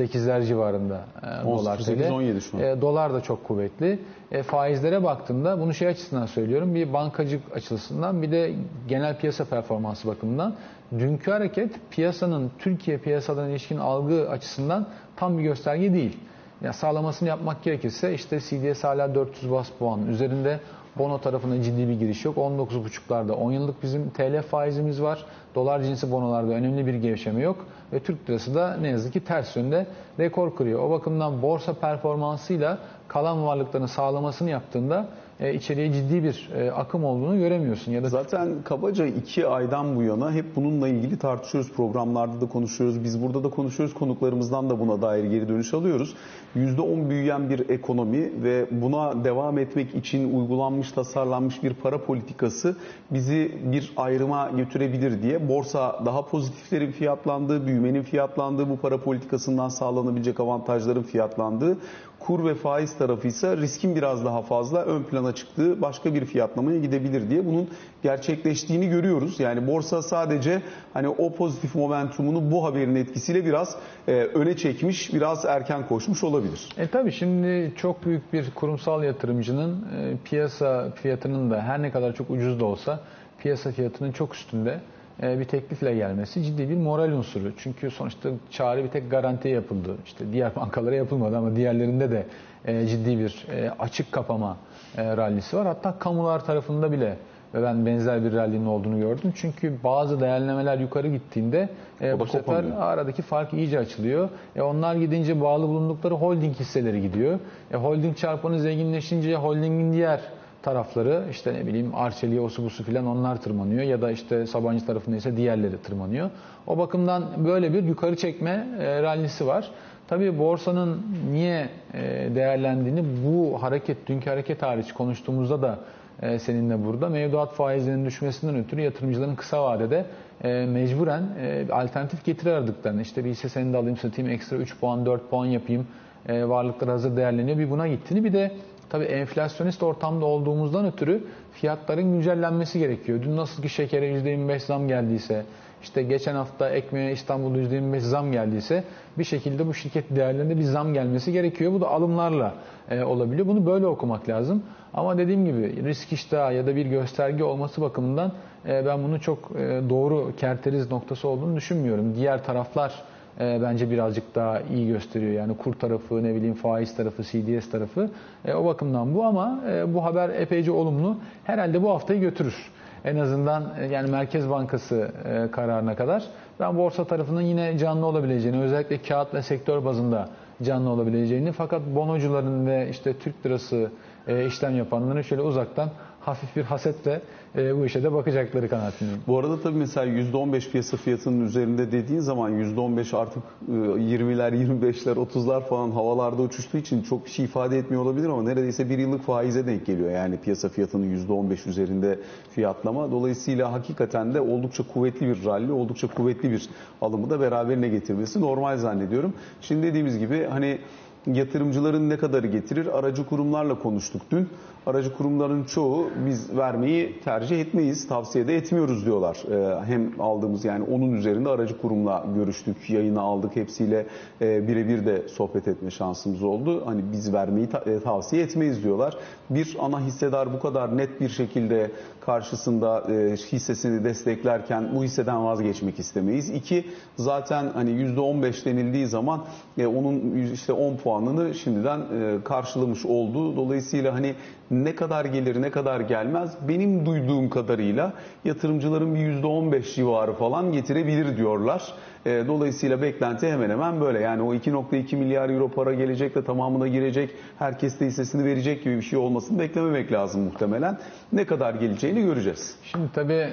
10.08'ler 0.00 0.46
civarında 0.46 1.04
e, 1.22 1.44
dolar 1.44 1.78
18, 1.78 2.06
TL. 2.06 2.12
17 2.12 2.40
şu 2.40 2.56
an. 2.56 2.62
E, 2.62 2.80
dolar 2.80 3.14
da 3.14 3.20
çok 3.20 3.44
kuvvetli. 3.44 3.98
E, 4.32 4.42
faizlere 4.42 5.04
baktığımda 5.04 5.60
bunu 5.60 5.74
şey 5.74 5.88
açısından 5.88 6.26
söylüyorum. 6.26 6.74
Bir 6.74 6.92
bankacılık 6.92 7.56
açısından 7.56 8.22
bir 8.22 8.30
de 8.32 8.54
genel 8.88 9.18
piyasa 9.18 9.44
performansı 9.44 10.08
bakımından 10.08 10.54
dünkü 10.98 11.30
hareket 11.30 11.74
piyasanın 11.90 12.50
Türkiye 12.58 12.98
piyasadan 12.98 13.50
ilişkin 13.50 13.78
algı 13.78 14.30
açısından 14.30 14.86
tam 15.16 15.38
bir 15.38 15.42
gösterge 15.42 15.92
değil. 15.92 16.16
Ya 16.62 16.72
sağlamasını 16.72 17.28
yapmak 17.28 17.62
gerekirse 17.62 18.14
işte 18.14 18.40
CDS 18.40 18.84
hala 18.84 19.14
400 19.14 19.52
bas 19.52 19.68
puan 19.78 20.06
üzerinde. 20.06 20.60
Bono 20.98 21.18
tarafına 21.18 21.62
ciddi 21.62 21.88
bir 21.88 21.92
giriş 21.92 22.24
yok. 22.24 22.36
19.5'larda 22.36 23.32
10 23.32 23.52
yıllık 23.52 23.82
bizim 23.82 24.10
TL 24.10 24.42
faizimiz 24.42 25.02
var. 25.02 25.24
Dolar 25.54 25.80
cinsi 25.82 26.12
bonolarda 26.12 26.52
önemli 26.52 26.86
bir 26.86 26.94
gevşeme 26.94 27.40
yok. 27.40 27.66
Ve 27.92 28.00
Türk 28.00 28.30
lirası 28.30 28.54
da 28.54 28.76
ne 28.80 28.88
yazık 28.88 29.12
ki 29.12 29.24
ters 29.24 29.56
yönde 29.56 29.86
rekor 30.20 30.56
kırıyor. 30.56 30.80
O 30.80 30.90
bakımdan 30.90 31.42
borsa 31.42 31.74
performansıyla 31.74 32.78
kalan 33.08 33.46
varlıkların 33.46 33.86
sağlamasını 33.86 34.50
yaptığında 34.50 35.06
e, 35.40 35.54
içeriye 35.54 35.92
ciddi 35.92 36.22
bir 36.22 36.50
e, 36.54 36.70
akım 36.70 37.04
olduğunu 37.04 37.38
göremiyorsun. 37.38 37.92
Ya 37.92 38.02
da 38.02 38.08
Zaten 38.08 38.48
kabaca 38.64 39.06
iki 39.06 39.46
aydan 39.46 39.96
bu 39.96 40.02
yana 40.02 40.32
hep 40.32 40.56
bununla 40.56 40.88
ilgili 40.88 41.18
tartışıyoruz. 41.18 41.72
Programlarda 41.72 42.40
da 42.40 42.48
konuşuyoruz. 42.48 43.04
Biz 43.04 43.22
burada 43.22 43.44
da 43.44 43.50
konuşuyoruz. 43.50 43.94
Konuklarımızdan 43.94 44.70
da 44.70 44.80
buna 44.80 45.02
dair 45.02 45.24
geri 45.24 45.48
dönüş 45.48 45.74
alıyoruz. 45.74 46.14
%10 46.56 47.10
büyüyen 47.10 47.50
bir 47.50 47.68
ekonomi 47.68 48.42
ve 48.42 48.66
buna 48.70 49.24
devam 49.24 49.58
etmek 49.58 49.94
için 49.94 50.38
uygulanmış, 50.38 50.92
tasarlanmış 50.92 51.62
bir 51.62 51.74
para 51.74 52.04
politikası 52.04 52.76
bizi 53.10 53.52
bir 53.64 53.92
ayrıma 53.96 54.50
götürebilir 54.56 55.22
diye 55.22 55.48
borsa 55.48 56.02
daha 56.06 56.26
pozitiflerin 56.26 56.92
fiyatlandığı, 56.92 57.66
büyümenin 57.66 58.02
fiyatlandığı, 58.02 58.70
bu 58.70 58.76
para 58.76 58.98
politikasından 58.98 59.68
sağlanabilecek 59.68 60.40
avantajların 60.40 61.02
fiyatlandığı, 61.02 61.78
kur 62.26 62.44
ve 62.44 62.54
faiz 62.54 62.98
tarafı 62.98 63.28
ise 63.28 63.56
riskin 63.56 63.96
biraz 63.96 64.24
daha 64.24 64.42
fazla 64.42 64.84
ön 64.84 65.02
plana 65.02 65.34
çıktığı 65.34 65.82
başka 65.82 66.14
bir 66.14 66.24
fiyatlamaya 66.24 66.78
gidebilir 66.78 67.30
diye 67.30 67.46
bunun 67.46 67.68
gerçekleştiğini 68.02 68.88
görüyoruz. 68.88 69.40
Yani 69.40 69.66
borsa 69.66 70.02
sadece 70.02 70.62
hani 70.94 71.08
o 71.08 71.34
pozitif 71.34 71.74
momentumunu 71.74 72.50
bu 72.50 72.64
haberin 72.64 72.94
etkisiyle 72.94 73.44
biraz 73.44 73.76
e, 74.08 74.12
öne 74.12 74.56
çekmiş, 74.56 75.14
biraz 75.14 75.44
erken 75.44 75.86
koşmuş 75.86 76.24
olabilir. 76.24 76.68
E 76.78 76.86
tabii 76.86 77.12
şimdi 77.12 77.72
çok 77.76 78.06
büyük 78.06 78.32
bir 78.32 78.50
kurumsal 78.50 79.04
yatırımcının 79.04 79.84
e, 79.96 80.16
piyasa 80.24 80.90
fiyatının 80.90 81.50
da 81.50 81.62
her 81.62 81.82
ne 81.82 81.90
kadar 81.90 82.14
çok 82.14 82.30
ucuz 82.30 82.60
da 82.60 82.64
olsa 82.64 83.00
piyasa 83.38 83.72
fiyatının 83.72 84.12
çok 84.12 84.34
üstünde 84.34 84.80
bir 85.22 85.44
teklifle 85.44 85.94
gelmesi 85.94 86.42
ciddi 86.42 86.68
bir 86.68 86.76
moral 86.76 87.12
unsuru. 87.12 87.52
Çünkü 87.56 87.90
sonuçta 87.90 88.30
çağrı 88.50 88.84
bir 88.84 88.88
tek 88.88 89.10
garantiye 89.10 89.54
yapıldı. 89.54 89.96
İşte 90.04 90.32
diğer 90.32 90.56
bankalara 90.56 90.94
yapılmadı 90.94 91.38
ama 91.38 91.56
diğerlerinde 91.56 92.10
de 92.10 92.26
e, 92.64 92.86
ciddi 92.86 93.18
bir 93.18 93.46
e, 93.50 93.70
açık 93.70 94.12
kapama 94.12 94.56
e, 94.96 95.16
rallisi 95.16 95.56
var. 95.56 95.66
Hatta 95.66 95.98
kamular 95.98 96.44
tarafında 96.44 96.92
bile 96.92 97.16
ve 97.54 97.62
ben 97.62 97.86
benzer 97.86 98.24
bir 98.24 98.32
rallinin 98.32 98.66
olduğunu 98.66 99.00
gördüm. 99.00 99.32
Çünkü 99.36 99.74
bazı 99.84 100.20
değerlemeler 100.20 100.78
yukarı 100.78 101.08
gittiğinde 101.08 101.68
e, 102.00 102.20
bu 102.20 102.26
sefer 102.26 102.44
kopamıyor. 102.44 102.76
aradaki 102.80 103.22
fark 103.22 103.52
iyice 103.52 103.78
açılıyor. 103.78 104.28
E 104.56 104.62
onlar 104.62 104.94
gidince 104.94 105.40
bağlı 105.40 105.68
bulundukları 105.68 106.14
holding 106.14 106.56
hisseleri 106.56 107.02
gidiyor. 107.02 107.38
E 107.72 107.76
holding 107.76 108.16
çarpanı 108.16 108.60
zenginleşince 108.60 109.34
holdingin 109.36 109.92
diğer 109.92 110.20
tarafları 110.66 111.24
işte 111.30 111.54
ne 111.54 111.66
bileyim 111.66 111.94
Arçelik'e 111.94 112.40
osu 112.40 112.68
filan 112.68 113.06
onlar 113.06 113.40
tırmanıyor 113.40 113.82
ya 113.82 114.02
da 114.02 114.10
işte 114.10 114.46
Sabancı 114.46 114.86
tarafında 114.86 115.16
ise 115.16 115.36
diğerleri 115.36 115.82
tırmanıyor. 115.82 116.30
O 116.66 116.78
bakımdan 116.78 117.24
böyle 117.44 117.72
bir 117.72 117.82
yukarı 117.82 118.16
çekme 118.16 118.66
e, 118.80 119.02
rallisi 119.02 119.46
var. 119.46 119.70
Tabii 120.08 120.38
borsanın 120.38 121.02
niye 121.30 121.68
e, 121.94 122.00
değerlendiğini 122.34 123.04
bu 123.26 123.62
hareket, 123.62 124.06
dünkü 124.06 124.30
hareket 124.30 124.62
hariç 124.62 124.92
konuştuğumuzda 124.92 125.62
da 125.62 125.78
e, 126.22 126.38
seninle 126.38 126.84
burada 126.84 127.08
mevduat 127.08 127.52
faizlerinin 127.52 128.06
düşmesinden 128.06 128.56
ötürü 128.56 128.80
yatırımcıların 128.80 129.34
kısa 129.34 129.64
vadede 129.64 130.04
e, 130.44 130.66
mecburen 130.66 131.22
e, 131.40 131.72
alternatif 131.72 132.24
getiri 132.24 132.52
aradıklarını 132.52 133.02
işte 133.02 133.24
bir 133.24 133.30
hisse 133.30 133.48
senedi 133.48 133.76
alayım 133.76 133.96
satayım 133.96 134.30
ekstra 134.30 134.56
3 134.56 134.80
puan 134.80 135.06
4 135.06 135.30
puan 135.30 135.46
yapayım 135.46 135.86
e, 136.28 136.48
varlıklar 136.48 136.88
hazır 136.88 137.16
değerleniyor 137.16 137.58
bir 137.58 137.70
buna 137.70 137.88
gittiğini 137.88 138.24
bir 138.24 138.32
de 138.32 138.52
tabii 138.88 139.04
enflasyonist 139.04 139.82
ortamda 139.82 140.26
olduğumuzdan 140.26 140.86
ötürü 140.86 141.24
fiyatların 141.52 142.12
güncellenmesi 142.12 142.78
gerekiyor. 142.78 143.22
Dün 143.22 143.36
nasıl 143.36 143.62
ki 143.62 143.68
şekere 143.68 144.12
%25 144.12 144.58
zam 144.58 144.88
geldiyse 144.88 145.44
işte 145.82 146.02
geçen 146.02 146.34
hafta 146.34 146.70
ekmeğe 146.70 147.12
İstanbul'da 147.12 147.58
%25 147.58 148.00
zam 148.00 148.32
geldiyse 148.32 148.84
bir 149.18 149.24
şekilde 149.24 149.66
bu 149.66 149.74
şirket 149.74 150.16
değerlerinde 150.16 150.56
bir 150.56 150.62
zam 150.62 150.94
gelmesi 150.94 151.32
gerekiyor. 151.32 151.72
Bu 151.72 151.80
da 151.80 151.88
alımlarla 151.88 152.54
e, 152.90 153.02
olabiliyor. 153.02 153.46
Bunu 153.46 153.66
böyle 153.66 153.86
okumak 153.86 154.28
lazım. 154.28 154.62
Ama 154.94 155.18
dediğim 155.18 155.44
gibi 155.44 155.84
risk 155.84 156.12
iştahı 156.12 156.54
ya 156.54 156.66
da 156.66 156.76
bir 156.76 156.86
gösterge 156.86 157.44
olması 157.44 157.82
bakımından 157.82 158.32
e, 158.68 158.86
ben 158.86 159.02
bunu 159.02 159.20
çok 159.20 159.38
e, 159.58 159.80
doğru 159.90 160.32
kerteriz 160.36 160.90
noktası 160.90 161.28
olduğunu 161.28 161.56
düşünmüyorum. 161.56 162.14
Diğer 162.14 162.44
taraflar 162.44 163.02
e, 163.40 163.58
bence 163.62 163.90
birazcık 163.90 164.34
daha 164.34 164.60
iyi 164.60 164.88
gösteriyor. 164.88 165.32
Yani 165.32 165.56
kur 165.56 165.74
tarafı, 165.74 166.24
ne 166.24 166.34
bileyim 166.34 166.54
faiz 166.54 166.96
tarafı, 166.96 167.22
CDS 167.22 167.70
tarafı. 167.70 168.10
E, 168.44 168.54
o 168.54 168.64
bakımdan 168.64 169.14
bu 169.14 169.24
ama 169.24 169.60
e, 169.70 169.94
bu 169.94 170.04
haber 170.04 170.28
epeyce 170.28 170.70
olumlu. 170.70 171.16
Herhalde 171.44 171.82
bu 171.82 171.90
haftayı 171.90 172.20
götürür. 172.20 172.70
en 173.04 173.16
azından 173.16 173.64
e, 173.80 173.86
yani 173.86 174.10
Merkez 174.10 174.50
Bankası 174.50 175.10
e, 175.24 175.50
kararına 175.50 175.96
kadar 175.96 176.24
ben 176.60 176.76
borsa 176.78 177.04
tarafının 177.04 177.40
yine 177.40 177.78
canlı 177.78 178.06
olabileceğini 178.06 178.60
özellikle 178.60 179.02
kağıt 179.02 179.34
ve 179.34 179.42
sektör 179.42 179.84
bazında 179.84 180.28
canlı 180.62 180.90
olabileceğini 180.90 181.52
fakat 181.52 181.82
bonocuların 181.94 182.66
ve 182.66 182.88
işte 182.90 183.18
Türk 183.18 183.46
lirası 183.46 183.90
e, 184.28 184.46
işlem 184.46 184.76
yapanların 184.76 185.22
şöyle 185.22 185.42
uzaktan 185.42 185.88
hafif 186.26 186.56
bir 186.56 186.62
hasetle 186.62 187.20
e, 187.56 187.76
bu 187.76 187.86
işe 187.86 188.02
de 188.02 188.12
bakacakları 188.12 188.68
kanaatindeyim. 188.68 189.20
Bu 189.26 189.38
arada 189.38 189.60
tabii 189.60 189.78
mesela 189.78 190.06
%15 190.06 190.70
piyasa 190.70 190.96
fiyatının 190.96 191.46
üzerinde 191.46 191.92
dediğin 191.92 192.20
zaman 192.20 192.52
%15 192.52 193.16
artık 193.16 193.42
e, 193.68 193.72
20'ler, 193.72 194.52
25'ler, 194.52 195.14
30'lar 195.14 195.68
falan 195.68 195.90
havalarda 195.90 196.42
uçuştuğu 196.42 196.78
için 196.78 197.02
çok 197.02 197.24
bir 197.24 197.30
şey 197.30 197.44
ifade 197.44 197.78
etmiyor 197.78 198.02
olabilir 198.02 198.28
ama 198.28 198.42
neredeyse 198.42 198.90
bir 198.90 198.98
yıllık 198.98 199.22
faize 199.22 199.66
denk 199.66 199.86
geliyor. 199.86 200.10
Yani 200.10 200.36
piyasa 200.40 200.68
fiyatının 200.68 201.26
%15 201.28 201.68
üzerinde 201.68 202.18
fiyatlama. 202.50 203.10
Dolayısıyla 203.10 203.72
hakikaten 203.72 204.34
de 204.34 204.40
oldukça 204.40 204.84
kuvvetli 204.94 205.28
bir 205.28 205.44
rally, 205.44 205.72
oldukça 205.72 206.08
kuvvetli 206.08 206.50
bir 206.50 206.68
alımı 207.00 207.30
da 207.30 207.40
beraberine 207.40 207.88
getirmesi 207.88 208.40
normal 208.40 208.76
zannediyorum. 208.78 209.32
Şimdi 209.60 209.86
dediğimiz 209.86 210.18
gibi 210.18 210.46
hani 210.50 210.78
yatırımcıların 211.26 212.10
ne 212.10 212.16
kadarı 212.16 212.46
getirir? 212.46 212.98
Aracı 212.98 213.26
kurumlarla 213.26 213.78
konuştuk 213.78 214.22
dün. 214.30 214.48
Aracı 214.86 215.16
kurumların 215.16 215.64
çoğu 215.64 216.06
biz 216.26 216.56
vermeyi 216.56 217.20
tercih 217.20 217.60
etmeyiz, 217.60 218.08
tavsiye 218.08 218.46
de 218.46 218.56
etmiyoruz 218.56 219.06
diyorlar. 219.06 219.42
Ee, 219.50 219.84
hem 219.84 220.20
aldığımız 220.20 220.64
yani 220.64 220.84
onun 220.84 221.12
üzerinde 221.12 221.48
aracı 221.48 221.78
kurumla 221.78 222.26
görüştük, 222.34 222.90
yayını 222.90 223.20
aldık. 223.20 223.56
Hepsiyle 223.56 224.06
e, 224.40 224.68
birebir 224.68 225.06
de 225.06 225.28
sohbet 225.28 225.68
etme 225.68 225.90
şansımız 225.90 226.42
oldu. 226.42 226.82
Hani 226.86 227.02
biz 227.12 227.32
vermeyi 227.32 227.68
e, 227.86 228.00
tavsiye 228.00 228.42
etmeyiz 228.42 228.84
diyorlar. 228.84 229.16
Bir 229.50 229.76
ana 229.80 230.00
hissedar 230.00 230.52
bu 230.52 230.60
kadar 230.60 230.96
net 230.96 231.20
bir 231.20 231.28
şekilde 231.28 231.90
karşısında 232.26 233.12
e, 233.12 233.36
hissesini 233.36 234.04
desteklerken 234.04 234.94
bu 234.94 235.04
hisseden 235.04 235.44
vazgeçmek 235.44 235.98
istemeyiz. 235.98 236.50
İki, 236.50 236.84
zaten 237.16 237.70
hani 237.74 237.90
%15 237.90 238.64
denildiği 238.64 239.06
zaman 239.06 239.44
e, 239.78 239.86
onun 239.86 240.36
işte 240.52 240.72
10 240.72 240.96
puanını 240.96 241.54
şimdiden 241.54 242.00
e, 242.00 242.44
karşılamış 242.44 243.06
oldu. 243.06 243.56
Dolayısıyla 243.56 244.14
hani 244.14 244.34
ne 244.70 244.94
kadar 244.94 245.24
gelir 245.24 245.62
ne 245.62 245.70
kadar 245.70 246.00
gelmez 246.00 246.54
benim 246.68 247.06
duyduğum 247.06 247.50
kadarıyla 247.50 248.12
yatırımcıların 248.44 249.14
bir 249.14 249.20
%15 249.20 249.94
civarı 249.94 250.32
falan 250.32 250.72
getirebilir 250.72 251.36
diyorlar. 251.36 251.92
E, 252.26 252.44
Dolayısıyla 252.48 253.02
beklenti 253.02 253.48
hemen 253.52 253.70
hemen 253.70 254.00
böyle. 254.00 254.20
Yani 254.20 254.42
o 254.42 254.54
2.2 254.54 255.16
milyar 255.16 255.50
euro 255.50 255.68
para 255.68 255.94
gelecek 255.94 256.34
de 256.34 256.44
tamamına 256.44 256.88
girecek, 256.88 257.30
herkes 257.58 258.00
de 258.00 258.06
hissesini 258.06 258.44
verecek 258.44 258.84
gibi 258.84 258.96
bir 258.96 259.02
şey 259.02 259.18
olmasını 259.18 259.58
beklememek 259.58 260.12
lazım 260.12 260.42
muhtemelen. 260.42 260.98
Ne 261.32 261.44
kadar 261.46 261.74
geleceğini 261.74 262.22
göreceğiz. 262.22 262.76
Şimdi 262.82 263.06
tabii 263.14 263.48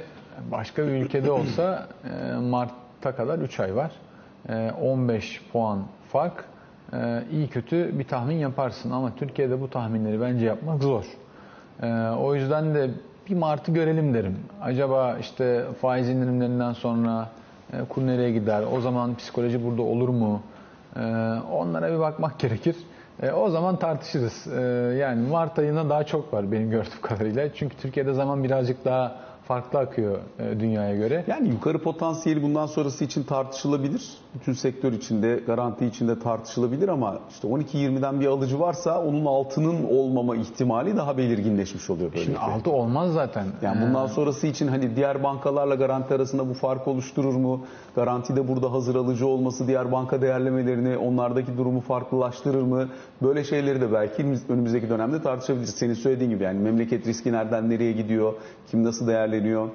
başka 0.51 0.87
bir 0.87 0.91
ülkede 0.91 1.31
olsa 1.31 1.87
e, 2.03 2.35
Mart'a 2.37 3.15
kadar 3.15 3.39
3 3.39 3.59
ay 3.59 3.75
var. 3.75 3.91
E, 4.49 4.71
15 4.81 5.41
puan 5.51 5.83
fark. 6.11 6.45
E, 6.93 7.23
iyi 7.31 7.47
kötü 7.47 7.99
bir 7.99 8.03
tahmin 8.03 8.35
yaparsın 8.35 8.91
ama 8.91 9.15
Türkiye'de 9.15 9.61
bu 9.61 9.69
tahminleri 9.69 10.21
bence 10.21 10.45
yapmak 10.45 10.83
zor. 10.83 11.03
E, 11.81 12.09
o 12.09 12.35
yüzden 12.35 12.75
de 12.75 12.89
bir 13.29 13.35
Mart'ı 13.35 13.71
görelim 13.71 14.13
derim. 14.13 14.37
Acaba 14.61 15.17
işte 15.17 15.63
faiz 15.81 16.09
indirimlerinden 16.09 16.73
sonra 16.73 17.29
e, 17.73 17.85
kur 17.89 18.07
nereye 18.07 18.31
gider? 18.31 18.63
O 18.77 18.81
zaman 18.81 19.15
psikoloji 19.15 19.65
burada 19.65 19.81
olur 19.81 20.09
mu? 20.09 20.41
E, 20.95 20.99
onlara 21.51 21.93
bir 21.93 21.99
bakmak 21.99 22.39
gerekir. 22.39 22.75
E, 23.21 23.31
o 23.31 23.49
zaman 23.49 23.79
tartışırız. 23.79 24.47
Yani 24.99 25.27
Mart 25.27 25.59
ayında 25.59 25.89
daha 25.89 26.03
çok 26.03 26.33
var 26.33 26.51
benim 26.51 26.69
gördüğüm 26.69 27.01
kadarıyla. 27.01 27.53
Çünkü 27.53 27.77
Türkiye'de 27.77 28.13
zaman 28.13 28.43
birazcık 28.43 28.85
daha 28.85 29.15
farklı 29.47 29.79
akıyor 29.79 30.17
e, 30.39 30.59
dünyaya 30.59 30.95
göre. 30.95 31.23
Yani 31.27 31.49
yukarı 31.49 31.77
potansiyeli 31.79 32.43
bundan 32.43 32.65
sonrası 32.65 33.03
için 33.05 33.23
tartışılabilir. 33.23 34.09
Bütün 34.35 34.53
sektör 34.53 34.93
içinde, 34.93 35.39
garanti 35.47 35.85
içinde 35.85 36.19
tartışılabilir 36.19 36.87
ama 36.87 37.19
işte 37.29 37.47
12-20'den 37.47 38.19
bir 38.19 38.25
alıcı 38.27 38.59
varsa 38.59 39.01
onun 39.03 39.25
altının 39.25 39.83
olmama 39.83 40.35
ihtimali 40.35 40.97
daha 40.97 41.17
belirginleşmiş 41.17 41.89
oluyor 41.89 42.11
Şimdi 42.13 42.27
böylelikle. 42.27 42.53
altı 42.53 42.71
olmaz 42.71 43.13
zaten. 43.13 43.45
Yani 43.61 43.81
bundan 43.87 44.07
sonrası 44.07 44.47
için 44.47 44.67
hani 44.67 44.95
diğer 44.95 45.23
bankalarla 45.23 45.75
garanti 45.75 46.13
arasında 46.13 46.49
bu 46.49 46.53
fark 46.53 46.87
oluşturur 46.87 47.35
mu? 47.35 47.65
Garantide 47.95 48.47
burada 48.47 48.71
hazır 48.71 48.95
alıcı 48.95 49.27
olması 49.27 49.67
diğer 49.67 49.91
banka 49.91 50.21
değerlemelerini 50.21 50.97
onlardaki 50.97 51.57
durumu 51.57 51.81
farklılaştırır 51.81 52.61
mı? 52.61 52.89
Böyle 53.21 53.43
şeyleri 53.43 53.81
de 53.81 53.91
belki 53.93 54.25
önümüzdeki 54.49 54.89
dönemde 54.89 55.21
tartışabiliriz. 55.21 55.69
Senin 55.75 55.93
söylediğin 55.93 56.29
gibi 56.29 56.43
yani 56.43 56.59
memleket 56.59 57.07
riski 57.07 57.31
nereden 57.31 57.69
nereye 57.69 57.91
gidiyor? 57.91 58.33
Kim 58.71 58.83
nasıl 58.83 59.07
değerleniyor? 59.33 59.69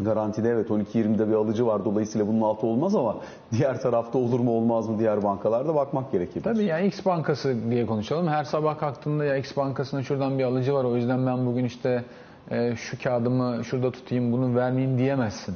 Garantide 0.00 0.48
evet 0.48 0.70
12-20'de 0.70 1.28
bir 1.28 1.34
alıcı 1.34 1.66
var. 1.66 1.84
Dolayısıyla 1.84 2.26
bunun 2.26 2.40
altı 2.40 2.66
olmaz 2.66 2.94
ama 2.94 3.16
diğer 3.52 3.80
tarafta 3.80 4.18
olur 4.18 4.40
mu 4.40 4.50
olmaz 4.50 4.88
mı 4.88 4.98
diğer 4.98 5.22
bankalarda 5.22 5.74
bakmak 5.74 6.12
gerekir. 6.12 6.42
Tabii 6.42 6.64
ya 6.64 6.78
X 6.80 7.06
bankası 7.06 7.70
diye 7.70 7.86
konuşalım. 7.86 8.28
Her 8.28 8.44
sabah 8.44 8.78
kalktığında 8.78 9.24
ya 9.24 9.36
X 9.36 9.56
bankasına 9.56 10.02
şuradan 10.02 10.38
bir 10.38 10.44
alıcı 10.44 10.74
var. 10.74 10.84
O 10.84 10.96
yüzden 10.96 11.26
ben 11.26 11.46
bugün 11.46 11.64
işte 11.64 12.04
e, 12.50 12.76
şu 12.76 13.02
kağıdımı 13.02 13.64
şurada 13.64 13.90
tutayım 13.90 14.32
bunu 14.32 14.56
vermeyeyim 14.56 14.98
diyemezsin. 14.98 15.54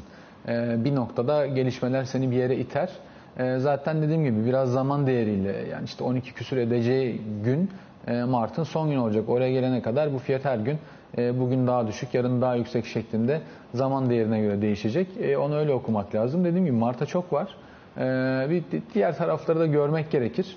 E, 0.48 0.84
bir 0.84 0.94
noktada 0.94 1.46
gelişmeler 1.46 2.04
seni 2.04 2.30
bir 2.30 2.36
yere 2.36 2.56
iter. 2.56 2.90
E, 3.38 3.58
zaten 3.58 4.02
dediğim 4.02 4.24
gibi 4.24 4.46
biraz 4.46 4.72
zaman 4.72 5.06
değeriyle 5.06 5.64
yani 5.70 5.84
işte 5.84 6.04
12 6.04 6.34
küsür 6.34 6.56
edeceği 6.56 7.20
gün 7.44 7.70
e, 8.06 8.24
Mart'ın 8.24 8.62
son 8.62 8.88
günü 8.88 8.98
olacak. 8.98 9.28
Oraya 9.28 9.52
gelene 9.52 9.82
kadar 9.82 10.14
bu 10.14 10.18
fiyat 10.18 10.44
her 10.44 10.58
gün 10.58 10.78
bugün 11.16 11.66
daha 11.66 11.86
düşük, 11.86 12.14
yarın 12.14 12.40
daha 12.40 12.54
yüksek 12.54 12.86
şeklinde 12.86 13.40
zaman 13.74 14.10
değerine 14.10 14.40
göre 14.40 14.62
değişecek. 14.62 15.08
E, 15.20 15.38
onu 15.38 15.56
öyle 15.56 15.72
okumak 15.72 16.14
lazım. 16.14 16.44
Dediğim 16.44 16.64
gibi 16.64 16.76
Mart'a 16.76 17.06
çok 17.06 17.32
var. 17.32 17.54
Ee, 17.98 18.46
bir 18.50 18.62
diğer 18.94 19.16
tarafları 19.16 19.60
da 19.60 19.66
görmek 19.66 20.10
gerekir. 20.10 20.56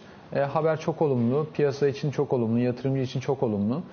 Haber 0.54 0.80
çok 0.80 1.02
olumlu, 1.02 1.48
piyasa 1.54 1.88
için 1.88 2.12
çok 2.12 2.34
olumlu, 2.34 2.60
yatırımcı 2.60 3.02
için 3.02 3.20
çok 3.20 3.44
olumlu. 3.44 3.84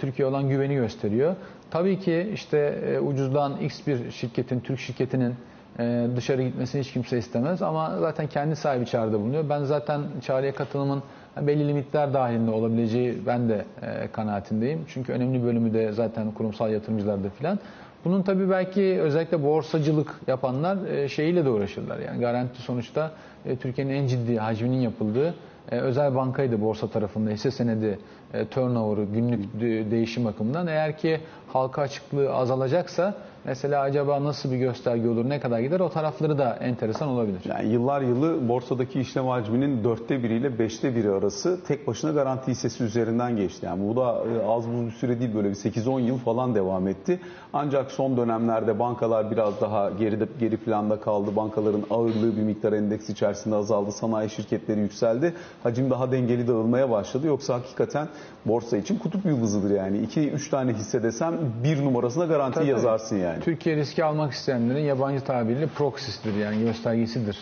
Türkiye 0.00 0.28
olan 0.28 0.48
güveni 0.48 0.74
gösteriyor. 0.74 1.36
Tabii 1.70 1.98
ki 1.98 2.30
işte 2.34 2.58
e, 2.58 2.98
ucuzdan 2.98 3.56
X 3.60 3.86
bir 3.86 4.10
şirketin, 4.10 4.60
Türk 4.60 4.80
şirketinin 4.80 5.34
e, 5.80 6.06
dışarı 6.16 6.42
gitmesini 6.42 6.82
hiç 6.82 6.92
kimse 6.92 7.18
istemez 7.18 7.62
ama 7.62 7.96
zaten 8.00 8.26
kendi 8.26 8.56
sahibi 8.56 8.86
çağrıda 8.86 9.20
bulunuyor. 9.20 9.48
Ben 9.48 9.64
zaten 9.64 10.02
çağrıya 10.22 10.54
katılımın 10.54 11.02
belli 11.40 11.68
limitler 11.68 12.14
dahilinde 12.14 12.50
olabileceği 12.50 13.26
ben 13.26 13.48
de 13.48 13.64
e, 13.82 14.08
kanaatindeyim. 14.12 14.84
Çünkü 14.88 15.12
önemli 15.12 15.44
bölümü 15.44 15.74
de 15.74 15.92
zaten 15.92 16.30
kurumsal 16.30 16.72
yatırımcılarda 16.72 17.30
filan. 17.30 17.58
Bunun 18.04 18.22
tabii 18.22 18.50
belki 18.50 19.00
özellikle 19.00 19.42
borsacılık 19.42 20.20
yapanlar 20.26 20.86
e, 20.86 21.08
şeyiyle 21.08 21.44
de 21.44 21.50
uğraşırlar. 21.50 21.98
Yani 21.98 22.20
garanti 22.20 22.62
sonuçta 22.62 23.12
e, 23.46 23.56
Türkiye'nin 23.56 23.92
en 23.94 24.06
ciddi 24.06 24.38
hacminin 24.38 24.80
yapıldığı 24.80 25.34
e, 25.72 25.78
özel 25.80 26.14
bankaydı 26.14 26.60
borsa 26.60 26.88
tarafında 26.88 27.30
hisse 27.30 27.50
senedi 27.50 27.98
e, 28.34 28.46
turnover'ı 28.46 29.04
günlük 29.04 29.60
de- 29.60 29.90
değişim 29.90 30.24
bakımından. 30.24 30.66
Eğer 30.66 30.98
ki 30.98 31.20
halka 31.52 31.82
açıklığı 31.82 32.34
azalacaksa 32.34 33.14
mesela 33.44 33.80
acaba 33.82 34.24
nasıl 34.24 34.50
bir 34.52 34.56
gösterge 34.56 35.08
olur, 35.08 35.28
ne 35.28 35.40
kadar 35.40 35.60
gider 35.60 35.80
o 35.80 35.88
tarafları 35.88 36.38
da 36.38 36.56
enteresan 36.60 37.08
olabilir. 37.08 37.40
Yani 37.48 37.68
yıllar 37.72 38.00
yılı 38.00 38.48
borsadaki 38.48 39.00
işlem 39.00 39.26
hacminin 39.26 39.84
dörtte 39.84 40.22
biriyle 40.22 40.58
beşte 40.58 40.96
biri 40.96 41.10
arası 41.10 41.64
tek 41.64 41.86
başına 41.86 42.10
garanti 42.10 42.50
hissesi 42.50 42.84
üzerinden 42.84 43.36
geçti. 43.36 43.66
Yani 43.66 43.88
bu 43.88 43.96
da 43.96 44.02
e, 44.42 44.46
az 44.46 44.68
buz 44.68 44.86
bir 44.86 44.90
süre 44.90 45.20
değil 45.20 45.34
böyle 45.34 45.48
bir 45.50 45.54
8-10 45.54 46.00
yıl 46.00 46.18
falan 46.18 46.54
devam 46.54 46.88
etti. 46.88 47.20
Ancak 47.52 47.90
son 47.90 48.16
dönemlerde 48.16 48.78
bankalar 48.78 49.30
biraz 49.30 49.60
daha 49.60 49.90
geride 49.90 50.28
geri 50.40 50.56
planda 50.56 51.00
kaldı. 51.00 51.36
Bankaların 51.36 51.84
ağırlığı 51.90 52.36
bir 52.36 52.42
miktar 52.42 52.72
endeks 52.72 53.08
içerisinde 53.10 53.54
azaldı. 53.56 53.92
Sanayi 53.92 54.30
şirketleri 54.30 54.80
yükseldi. 54.80 55.34
Hacim 55.62 55.90
daha 55.90 56.12
dengeli 56.12 56.48
dağılmaya 56.48 56.90
başladı. 56.90 57.26
Yoksa 57.26 57.54
hakikaten 57.54 58.08
borsa 58.46 58.76
için 58.76 58.98
kutup 58.98 59.24
yıldızıdır 59.24 59.70
yani. 59.70 59.98
2-3 60.06 60.50
tane 60.50 60.72
hisse 60.72 61.02
desem 61.02 61.38
bir 61.64 61.84
numarasına 61.84 62.24
garanti 62.24 62.54
Tabii. 62.54 62.68
yazarsın 62.68 63.16
yani. 63.16 63.40
Türkiye 63.40 63.76
riski 63.76 64.04
almak 64.04 64.32
isteyenlerin 64.32 64.84
yabancı 64.84 65.24
tabiriyle 65.24 65.66
proxy'sidir 65.66 66.34
yani 66.34 66.60
göstergesidir 66.60 67.38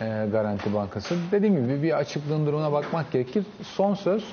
e, 0.00 0.26
Garanti 0.32 0.74
Bankası. 0.74 1.14
Dediğim 1.32 1.56
gibi 1.56 1.82
bir 1.82 1.98
açıklığın 1.98 2.46
durumuna 2.46 2.72
bakmak 2.72 3.12
gerekir. 3.12 3.44
Son 3.62 3.94
söz 3.94 4.24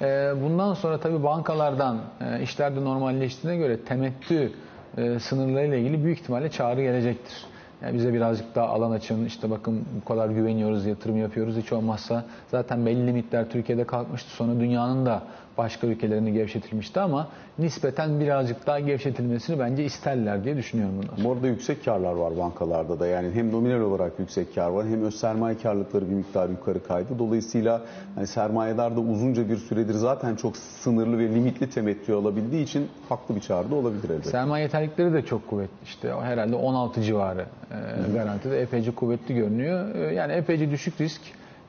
e, 0.00 0.32
bundan 0.42 0.74
sonra 0.74 0.98
tabii 0.98 1.22
bankalardan 1.22 2.00
e, 2.20 2.42
işler 2.42 2.76
de 2.76 2.84
normalleştiğine 2.84 3.56
göre 3.56 3.80
temettü 3.80 4.52
e, 4.96 5.18
sınırlarıyla 5.18 5.76
ilgili 5.76 6.04
büyük 6.04 6.20
ihtimalle 6.20 6.50
çağrı 6.50 6.82
gelecektir. 6.82 7.46
Yani 7.82 7.94
bize 7.94 8.14
birazcık 8.14 8.54
daha 8.54 8.68
alan 8.68 8.90
açın, 8.90 9.24
işte 9.24 9.50
bakın 9.50 9.84
bu 10.00 10.04
kadar 10.08 10.28
güveniyoruz, 10.28 10.86
yatırım 10.86 11.16
yapıyoruz. 11.16 11.56
Hiç 11.56 11.72
olmazsa 11.72 12.24
zaten 12.50 12.86
belli 12.86 13.06
limitler 13.06 13.50
Türkiye'de 13.50 13.84
kalkmıştı. 13.84 14.30
Sonra 14.30 14.60
dünyanın 14.60 15.06
da 15.06 15.22
başka 15.58 15.86
ülkelerini 15.86 16.32
gevşetilmişti 16.32 17.00
ama 17.00 17.28
nispeten 17.58 18.20
birazcık 18.20 18.66
daha 18.66 18.80
gevşetilmesini 18.80 19.58
bence 19.58 19.84
isterler 19.84 20.44
diye 20.44 20.56
düşünüyorum 20.56 20.94
sonra. 21.16 21.28
Bu 21.28 21.32
arada 21.32 21.46
yüksek 21.46 21.84
karlar 21.84 22.12
var 22.12 22.36
bankalarda 22.38 23.00
da. 23.00 23.06
Yani 23.06 23.30
hem 23.34 23.52
nominal 23.52 23.80
olarak 23.80 24.12
yüksek 24.18 24.54
kar 24.54 24.68
var 24.68 24.86
hem 24.86 25.02
öz 25.04 25.14
sermaye 25.14 25.58
karlılıkları 25.58 26.10
bir 26.10 26.14
miktar 26.14 26.48
yukarı 26.48 26.84
kaydı. 26.84 27.18
Dolayısıyla 27.18 27.82
hani 28.14 28.26
sermayedar 28.26 28.96
da 28.96 29.00
uzunca 29.00 29.48
bir 29.48 29.56
süredir 29.56 29.94
zaten 29.94 30.36
çok 30.36 30.56
sınırlı 30.56 31.18
ve 31.18 31.28
limitli 31.28 31.70
temettü 31.70 32.12
alabildiği 32.12 32.64
için 32.64 32.88
haklı 33.08 33.36
bir 33.36 33.40
çağrı 33.40 33.74
olabilir 33.74 34.10
elbette. 34.10 34.30
Sermaye 34.30 34.62
yeterlikleri 34.62 35.12
de 35.12 35.22
çok 35.22 35.48
kuvvetli. 35.48 35.74
İşte 35.84 36.12
herhalde 36.22 36.56
16 36.56 37.02
civarı 37.02 37.46
e, 37.70 38.12
garantide 38.12 38.60
epeyce 38.60 38.90
kuvvetli 38.90 39.34
görünüyor. 39.34 39.94
E, 39.94 40.14
yani 40.14 40.32
epeyce 40.32 40.70
düşük 40.70 41.00
risk, 41.00 41.20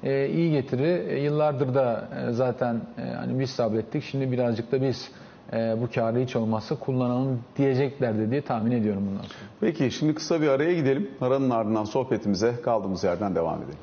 e, 0.05 0.29
iyi 0.29 0.51
getiri. 0.51 1.05
E, 1.09 1.19
yıllardır 1.19 1.73
da 1.75 2.09
e, 2.29 2.31
zaten 2.31 2.81
e, 2.97 3.01
hani 3.01 3.39
biz 3.39 3.49
sabrettik. 3.49 4.03
Şimdi 4.03 4.31
birazcık 4.31 4.71
da 4.71 4.81
biz 4.81 5.11
bu 5.81 5.89
karı 5.95 6.19
hiç 6.19 6.35
olmazsa 6.35 6.75
kullanalım 6.75 7.39
diyeceklerdi 7.57 8.31
diye 8.31 8.41
tahmin 8.41 8.71
ediyorum 8.71 9.03
bundan 9.07 9.21
sonra. 9.21 9.33
Peki 9.61 9.91
şimdi 9.91 10.15
kısa 10.15 10.41
bir 10.41 10.47
araya 10.47 10.73
gidelim. 10.73 11.11
Aranın 11.21 11.49
ardından 11.49 11.83
sohbetimize 11.83 12.53
kaldığımız 12.63 13.03
yerden 13.03 13.35
devam 13.35 13.57
edelim. 13.57 13.77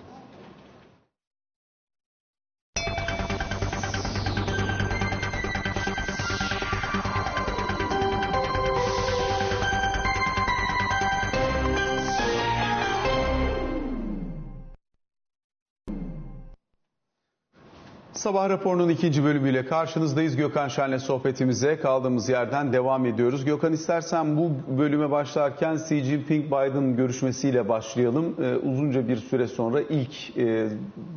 Sabah 18.23 18.49
raporunun 18.49 18.89
ikinci 18.89 19.25
bölümüyle 19.25 19.65
karşınızdayız. 19.65 20.37
Gökhan 20.37 20.69
Şen'le 20.69 20.99
sohbetimize 20.99 21.77
kaldığımız 21.77 22.29
yerden 22.29 22.73
devam 22.73 23.07
ediyoruz. 23.07 23.45
Gökhan 23.45 23.73
istersen 23.73 24.37
bu 24.37 24.51
bölüme 24.79 25.11
başlarken 25.11 25.75
Xi 25.75 26.05
Jinping 26.05 26.47
Biden 26.47 26.97
görüşmesiyle 26.97 27.69
başlayalım. 27.69 28.37
Ee, 28.43 28.55
uzunca 28.57 29.09
bir 29.09 29.17
süre 29.17 29.49
sonra 29.49 29.81
ilk 29.81 30.37
e, 30.37 30.69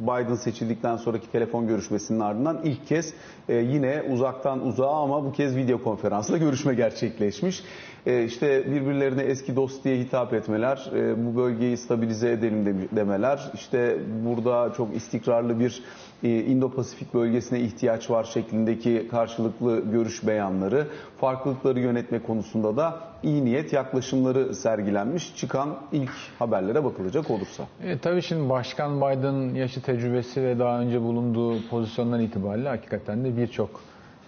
Biden 0.02 0.36
seçildikten 0.36 0.98
sonraki 0.98 1.32
telefon 1.32 1.68
görüşmesinin 1.68 2.20
ardından 2.20 2.62
ilk 2.64 2.88
kez 2.88 3.14
e, 3.50 3.56
yine 3.56 4.04
uzaktan 4.12 4.68
uzağa 4.68 4.96
ama 5.04 5.26
bu 5.26 5.32
kez 5.32 5.56
video 5.56 5.84
konferansla 5.84 6.38
görüşme 6.38 6.74
gerçekleşmiş. 6.74 7.64
E, 8.06 8.24
işte 8.24 8.72
birbirlerine 8.72 9.22
eski 9.22 9.56
dost 9.56 9.84
diye 9.84 9.98
hitap 9.98 10.34
etmeler, 10.34 10.90
e, 10.96 11.26
bu 11.26 11.38
bölgeyi 11.38 11.78
stabilize 11.78 12.32
edelim 12.32 12.90
demeler, 12.92 13.52
işte 13.54 13.98
burada 14.26 14.74
çok 14.78 14.96
istikrarlı 14.96 15.60
bir 15.60 15.84
e, 16.24 16.28
Indo-Pasifik 16.28 17.14
bölgesine 17.14 17.60
ihtiyaç 17.60 18.10
var 18.10 18.24
şeklindeki 18.24 19.08
karşılıklı 19.12 19.92
görüş 19.92 20.28
beyanları, 20.28 20.88
farklılıkları 21.18 21.80
yönetme 21.80 22.20
konusunda 22.20 22.78
da 22.78 23.00
iyi 23.24 23.46
niyet 23.46 23.74
yaklaşımları 23.74 24.56
sergilenmiş. 24.56 25.36
Çıkan 25.36 25.78
ilk 25.92 26.12
haberlere 26.40 26.84
bakılacak 26.84 27.32
olursa. 27.32 27.64
E, 27.84 27.98
tabii 27.98 28.22
şimdi 28.22 28.50
Başkan 28.50 28.98
Biden 28.98 29.56
yaşı 29.56 29.82
tecrübesi 29.82 30.44
ve 30.44 30.60
daha 30.60 30.80
önce 30.80 31.02
bulunduğu 31.02 31.68
pozisyondan 31.70 32.22
itibariyle 32.22 32.70
hakikaten 32.70 33.26
de 33.26 33.38
birçok 33.38 33.70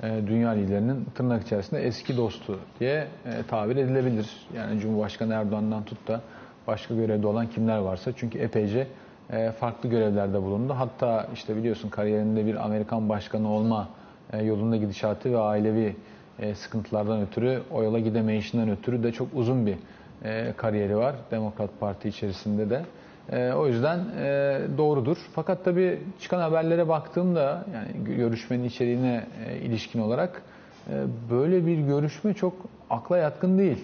dünya 0.03 0.49
liderinin 0.49 1.05
tırnak 1.15 1.43
içerisinde 1.43 1.81
eski 1.81 2.17
dostu 2.17 2.60
diye 2.79 3.07
e, 3.25 3.43
tabir 3.47 3.75
edilebilir. 3.75 4.29
Yani 4.55 4.79
Cumhurbaşkanı 4.79 5.33
Erdoğan'dan 5.33 5.83
tut 5.83 6.07
da 6.07 6.21
başka 6.67 6.95
görevde 6.95 7.27
olan 7.27 7.47
kimler 7.47 7.77
varsa 7.77 8.12
çünkü 8.15 8.39
epeyce 8.39 8.88
e, 9.29 9.51
farklı 9.51 9.89
görevlerde 9.89 10.41
bulundu. 10.41 10.73
Hatta 10.77 11.27
işte 11.33 11.55
biliyorsun 11.55 11.89
kariyerinde 11.89 12.45
bir 12.45 12.65
Amerikan 12.65 13.10
başkanı 13.10 13.51
olma 13.51 13.89
yolunda 14.43 14.77
gidişatı 14.77 15.31
ve 15.31 15.38
ailevi 15.38 15.95
sıkıntılardan 16.55 17.21
ötürü 17.21 17.62
o 17.71 17.83
yola 17.83 17.99
gidemeyişinden 17.99 18.69
ötürü 18.69 19.03
de 19.03 19.12
çok 19.12 19.27
uzun 19.33 19.65
bir 19.65 19.77
kariyeri 20.57 20.97
var 20.97 21.15
Demokrat 21.31 21.69
Parti 21.79 22.10
içerisinde 22.10 22.69
de. 22.69 22.86
E, 23.31 23.51
o 23.53 23.67
yüzden 23.67 23.99
e, 24.19 24.59
doğrudur. 24.77 25.17
Fakat 25.33 25.65
tabii 25.65 25.99
çıkan 26.19 26.39
haberlere 26.39 26.87
baktığımda 26.87 27.65
yani 27.73 28.15
görüşmenin 28.15 28.63
içeriğine 28.63 29.27
e, 29.47 29.57
ilişkin 29.57 29.99
olarak 29.99 30.41
e, 30.89 30.93
böyle 31.31 31.65
bir 31.65 31.77
görüşme 31.77 32.33
çok 32.33 32.53
akla 32.89 33.17
yatkın 33.17 33.57
değil. 33.57 33.77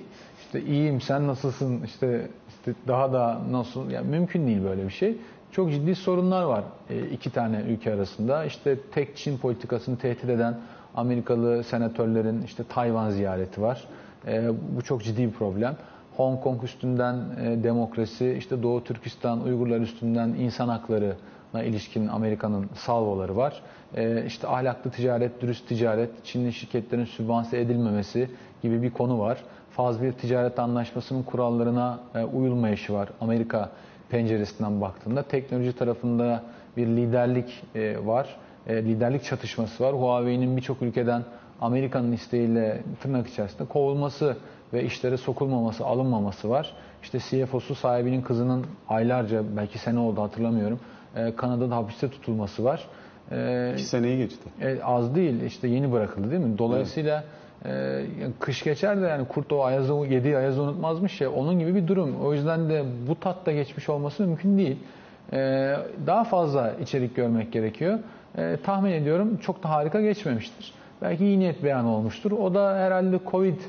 İşte 0.45 0.61
iyiyim 0.61 1.01
sen 1.01 1.27
nasılsın 1.27 1.81
işte, 1.85 2.27
işte 2.49 2.73
daha 2.87 3.13
da 3.13 3.41
nasıl 3.51 3.89
yani 3.89 4.07
mümkün 4.07 4.47
değil 4.47 4.63
böyle 4.63 4.83
bir 4.85 4.93
şey. 4.93 5.17
Çok 5.51 5.71
ciddi 5.71 5.95
sorunlar 5.95 6.43
var 6.43 6.63
e, 6.89 7.01
iki 7.01 7.29
tane 7.29 7.61
ülke 7.61 7.93
arasında. 7.93 8.45
İşte 8.45 8.77
tek 8.91 9.17
Çin 9.17 9.37
politikasını 9.37 9.97
tehdit 9.97 10.29
eden 10.29 10.59
Amerikalı 10.95 11.63
senatörlerin 11.63 12.41
işte 12.41 12.63
Tayvan 12.63 13.09
ziyareti 13.09 13.61
var. 13.61 13.83
E, 14.27 14.49
bu 14.77 14.81
çok 14.81 15.03
ciddi 15.03 15.27
bir 15.27 15.31
problem. 15.31 15.75
Hong 16.17 16.43
Kong 16.43 16.63
üstünden 16.63 17.15
e, 17.41 17.63
demokrasi, 17.63 18.35
işte 18.37 18.63
Doğu 18.63 18.83
Türkistan, 18.83 19.43
Uygurlar 19.43 19.79
üstünden 19.79 20.29
insan 20.29 20.69
haklarına 20.69 21.63
ilişkin 21.63 22.07
Amerika'nın 22.07 22.69
salvoları 22.75 23.37
var. 23.37 23.61
E, 23.95 24.25
işte 24.25 24.47
ahlaklı 24.47 24.91
ticaret, 24.91 25.41
dürüst 25.41 25.67
ticaret, 25.67 26.09
Çinli 26.25 26.53
şirketlerin 26.53 27.05
sübvanse 27.05 27.59
edilmemesi 27.59 28.29
gibi 28.61 28.81
bir 28.81 28.91
konu 28.91 29.19
var. 29.19 29.37
Faz 29.71 30.01
bir 30.01 30.11
ticaret 30.11 30.59
anlaşmasının 30.59 31.23
kurallarına 31.23 31.99
e, 32.15 32.23
uyulmayışı 32.23 32.93
var 32.93 33.09
Amerika 33.21 33.69
penceresinden 34.09 34.81
baktığında. 34.81 35.23
Teknoloji 35.23 35.73
tarafında 35.73 36.43
bir 36.77 36.87
liderlik 36.87 37.63
e, 37.75 38.05
var. 38.05 38.27
E, 38.67 38.75
liderlik 38.83 39.23
çatışması 39.23 39.83
var. 39.83 39.93
Huawei'nin 39.93 40.57
birçok 40.57 40.81
ülkeden 40.81 41.23
Amerika'nın 41.61 42.11
isteğiyle 42.11 42.81
tırnak 43.01 43.27
içerisinde 43.27 43.65
kovulması 43.65 44.37
ve 44.73 44.83
işlere 44.83 45.17
sokulmaması, 45.17 45.85
alınmaması 45.85 46.49
var. 46.49 46.73
İşte 47.03 47.19
CFO'su 47.19 47.75
sahibinin 47.75 48.21
kızının 48.21 48.65
aylarca, 48.89 49.43
belki 49.57 49.79
sene 49.79 49.99
oldu 49.99 50.21
hatırlamıyorum, 50.21 50.79
e, 51.15 51.35
Kanada'da 51.35 51.75
hapiste 51.75 52.09
tutulması 52.09 52.63
var. 52.63 52.87
E, 53.31 53.71
İki 53.73 53.83
seneyi 53.83 54.17
geçti. 54.17 54.49
E, 54.61 54.83
az 54.83 55.15
değil, 55.15 55.41
işte 55.41 55.67
yeni 55.67 55.91
bırakıldı 55.91 56.31
değil 56.31 56.41
mi? 56.41 56.57
Dolayısıyla 56.57 57.23
evet. 57.65 58.07
e, 58.19 58.27
kış 58.39 58.63
geçer 58.63 59.01
de 59.01 59.05
yani 59.07 59.27
kurt 59.27 59.53
o 59.53 59.63
ayazı, 59.63 59.93
yediği 59.93 60.37
ayazı 60.37 60.61
unutmazmış 60.61 61.21
ya, 61.21 61.31
onun 61.31 61.59
gibi 61.59 61.75
bir 61.75 61.87
durum. 61.87 62.15
O 62.25 62.33
yüzden 62.33 62.69
de 62.69 62.83
bu 63.07 63.19
tatta 63.19 63.51
geçmiş 63.51 63.89
olması 63.89 64.23
mümkün 64.23 64.57
değil. 64.57 64.77
E, 65.33 65.37
daha 66.07 66.23
fazla 66.23 66.73
içerik 66.81 67.15
görmek 67.15 67.51
gerekiyor. 67.51 67.99
E, 68.37 68.57
tahmin 68.63 68.91
ediyorum 68.91 69.37
çok 69.37 69.63
da 69.63 69.69
harika 69.69 70.01
geçmemiştir. 70.01 70.73
Belki 71.01 71.25
iyi 71.25 71.39
niyet 71.39 71.63
beyanı 71.63 71.95
olmuştur. 71.95 72.31
O 72.31 72.53
da 72.53 72.75
herhalde 72.75 73.19
Covid 73.31 73.59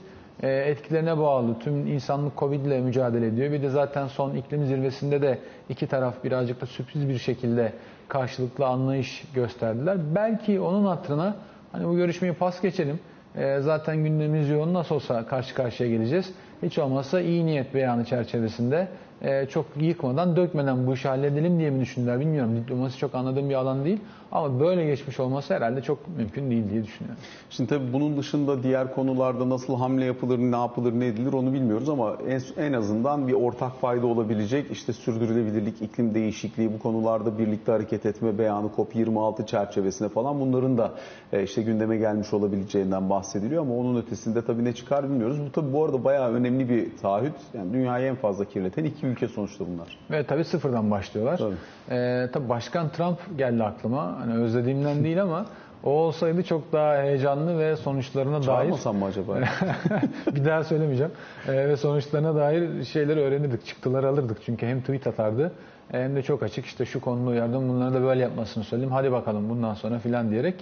etkilerine 0.42 1.18
bağlı. 1.18 1.58
Tüm 1.58 1.86
insanlık 1.86 2.38
Covid 2.38 2.66
ile 2.66 2.80
mücadele 2.80 3.26
ediyor. 3.26 3.52
Bir 3.52 3.62
de 3.62 3.68
zaten 3.68 4.06
son 4.06 4.34
iklim 4.34 4.66
zirvesinde 4.66 5.22
de 5.22 5.38
iki 5.68 5.86
taraf 5.86 6.24
birazcık 6.24 6.60
da 6.60 6.66
sürpriz 6.66 7.08
bir 7.08 7.18
şekilde 7.18 7.72
karşılıklı 8.08 8.66
anlayış 8.66 9.24
gösterdiler. 9.34 9.98
Belki 10.14 10.60
onun 10.60 10.84
hatırına 10.84 11.36
hani 11.72 11.88
bu 11.88 11.96
görüşmeyi 11.96 12.34
pas 12.34 12.60
geçelim. 12.60 13.00
E, 13.36 13.60
zaten 13.60 13.96
gündemimiz 13.96 14.50
yoğun 14.50 14.74
nasıl 14.74 14.94
olsa 14.94 15.26
karşı 15.26 15.54
karşıya 15.54 15.90
geleceğiz. 15.90 16.34
Hiç 16.62 16.78
olmazsa 16.78 17.20
iyi 17.20 17.46
niyet 17.46 17.74
beyanı 17.74 18.04
çerçevesinde 18.04 18.88
e, 19.22 19.46
çok 19.46 19.66
yıkmadan, 19.76 20.36
dökmeden 20.36 20.86
bu 20.86 20.94
işi 20.94 21.08
halledelim 21.08 21.58
diye 21.58 21.70
mi 21.70 21.80
düşündüler 21.80 22.20
bilmiyorum. 22.20 22.56
Diplomasi 22.56 22.98
çok 22.98 23.14
anladığım 23.14 23.50
bir 23.50 23.54
alan 23.54 23.84
değil. 23.84 24.00
Ama 24.34 24.60
böyle 24.60 24.84
geçmiş 24.86 25.20
olması 25.20 25.54
herhalde 25.54 25.82
çok 25.82 26.08
mümkün 26.16 26.50
değil 26.50 26.70
diye 26.70 26.84
düşünüyorum. 26.84 27.20
Şimdi 27.50 27.70
tabii 27.70 27.92
bunun 27.92 28.16
dışında 28.16 28.62
diğer 28.62 28.94
konularda 28.94 29.48
nasıl 29.48 29.76
hamle 29.76 30.04
yapılır, 30.04 30.38
ne 30.38 30.56
yapılır, 30.56 30.92
ne 30.92 31.06
edilir 31.06 31.32
onu 31.32 31.52
bilmiyoruz 31.52 31.88
ama 31.88 32.16
en, 32.28 32.40
en 32.56 32.72
azından 32.72 33.28
bir 33.28 33.32
ortak 33.32 33.80
fayda 33.80 34.06
olabilecek 34.06 34.70
işte 34.70 34.92
sürdürülebilirlik, 34.92 35.82
iklim 35.82 36.14
değişikliği 36.14 36.72
bu 36.72 36.78
konularda 36.78 37.38
birlikte 37.38 37.72
hareket 37.72 38.06
etme 38.06 38.38
beyanı 38.38 38.66
COP26 38.76 39.46
çerçevesine 39.46 40.08
falan 40.08 40.40
bunların 40.40 40.78
da 40.78 40.90
e, 41.32 41.42
işte 41.42 41.62
gündeme 41.62 41.96
gelmiş 41.96 42.32
olabileceğinden 42.32 43.10
bahsediliyor 43.10 43.62
ama 43.62 43.74
onun 43.74 44.02
ötesinde 44.02 44.44
tabii 44.44 44.64
ne 44.64 44.74
çıkar 44.74 45.04
bilmiyoruz. 45.04 45.40
Bu 45.46 45.52
tabii 45.52 45.72
bu 45.72 45.84
arada 45.84 46.04
bayağı 46.04 46.32
önemli 46.32 46.68
bir 46.68 46.96
taahhüt. 47.02 47.34
Yani 47.54 47.72
dünyayı 47.72 48.06
en 48.06 48.16
fazla 48.16 48.44
kirleten 48.44 48.84
iki 48.84 49.06
ülke 49.06 49.28
sonuçta 49.28 49.64
bunlar. 49.72 49.98
Ve 50.10 50.26
tabii 50.26 50.44
sıfırdan 50.44 50.90
başlıyorlar. 50.90 51.38
Tabii. 51.38 51.54
Ee, 51.90 52.30
tabii 52.32 52.48
Başkan 52.48 52.88
Trump 52.88 53.18
geldi 53.38 53.64
aklıma. 53.64 54.23
Hani 54.24 54.42
özlediğimden 54.42 55.04
değil 55.04 55.22
ama 55.22 55.46
o 55.84 55.90
olsaydı 55.90 56.42
çok 56.42 56.72
daha 56.72 57.02
heyecanlı 57.02 57.58
ve 57.58 57.76
sonuçlarına 57.76 58.36
dair... 58.36 58.44
Çağırmasam 58.44 58.96
mı 58.96 59.04
acaba? 59.04 59.36
bir 60.34 60.44
daha 60.44 60.64
söylemeyeceğim. 60.64 61.12
Ee, 61.48 61.52
ve 61.68 61.76
sonuçlarına 61.76 62.34
dair 62.34 62.84
şeyleri 62.84 63.20
öğrenirdik, 63.20 63.66
çıktıları 63.66 64.08
alırdık. 64.08 64.38
Çünkü 64.44 64.66
hem 64.66 64.80
tweet 64.80 65.06
atardı 65.06 65.52
hem 65.88 66.16
de 66.16 66.22
çok 66.22 66.42
açık 66.42 66.66
işte 66.66 66.84
şu 66.84 67.00
konuda 67.00 67.30
uyardım 67.30 67.68
bunları 67.68 67.94
da 67.94 68.02
böyle 68.02 68.20
yapmasını 68.22 68.64
söyledim. 68.64 68.92
Hadi 68.92 69.12
bakalım 69.12 69.50
bundan 69.50 69.74
sonra 69.74 69.98
filan 69.98 70.30
diyerek 70.30 70.54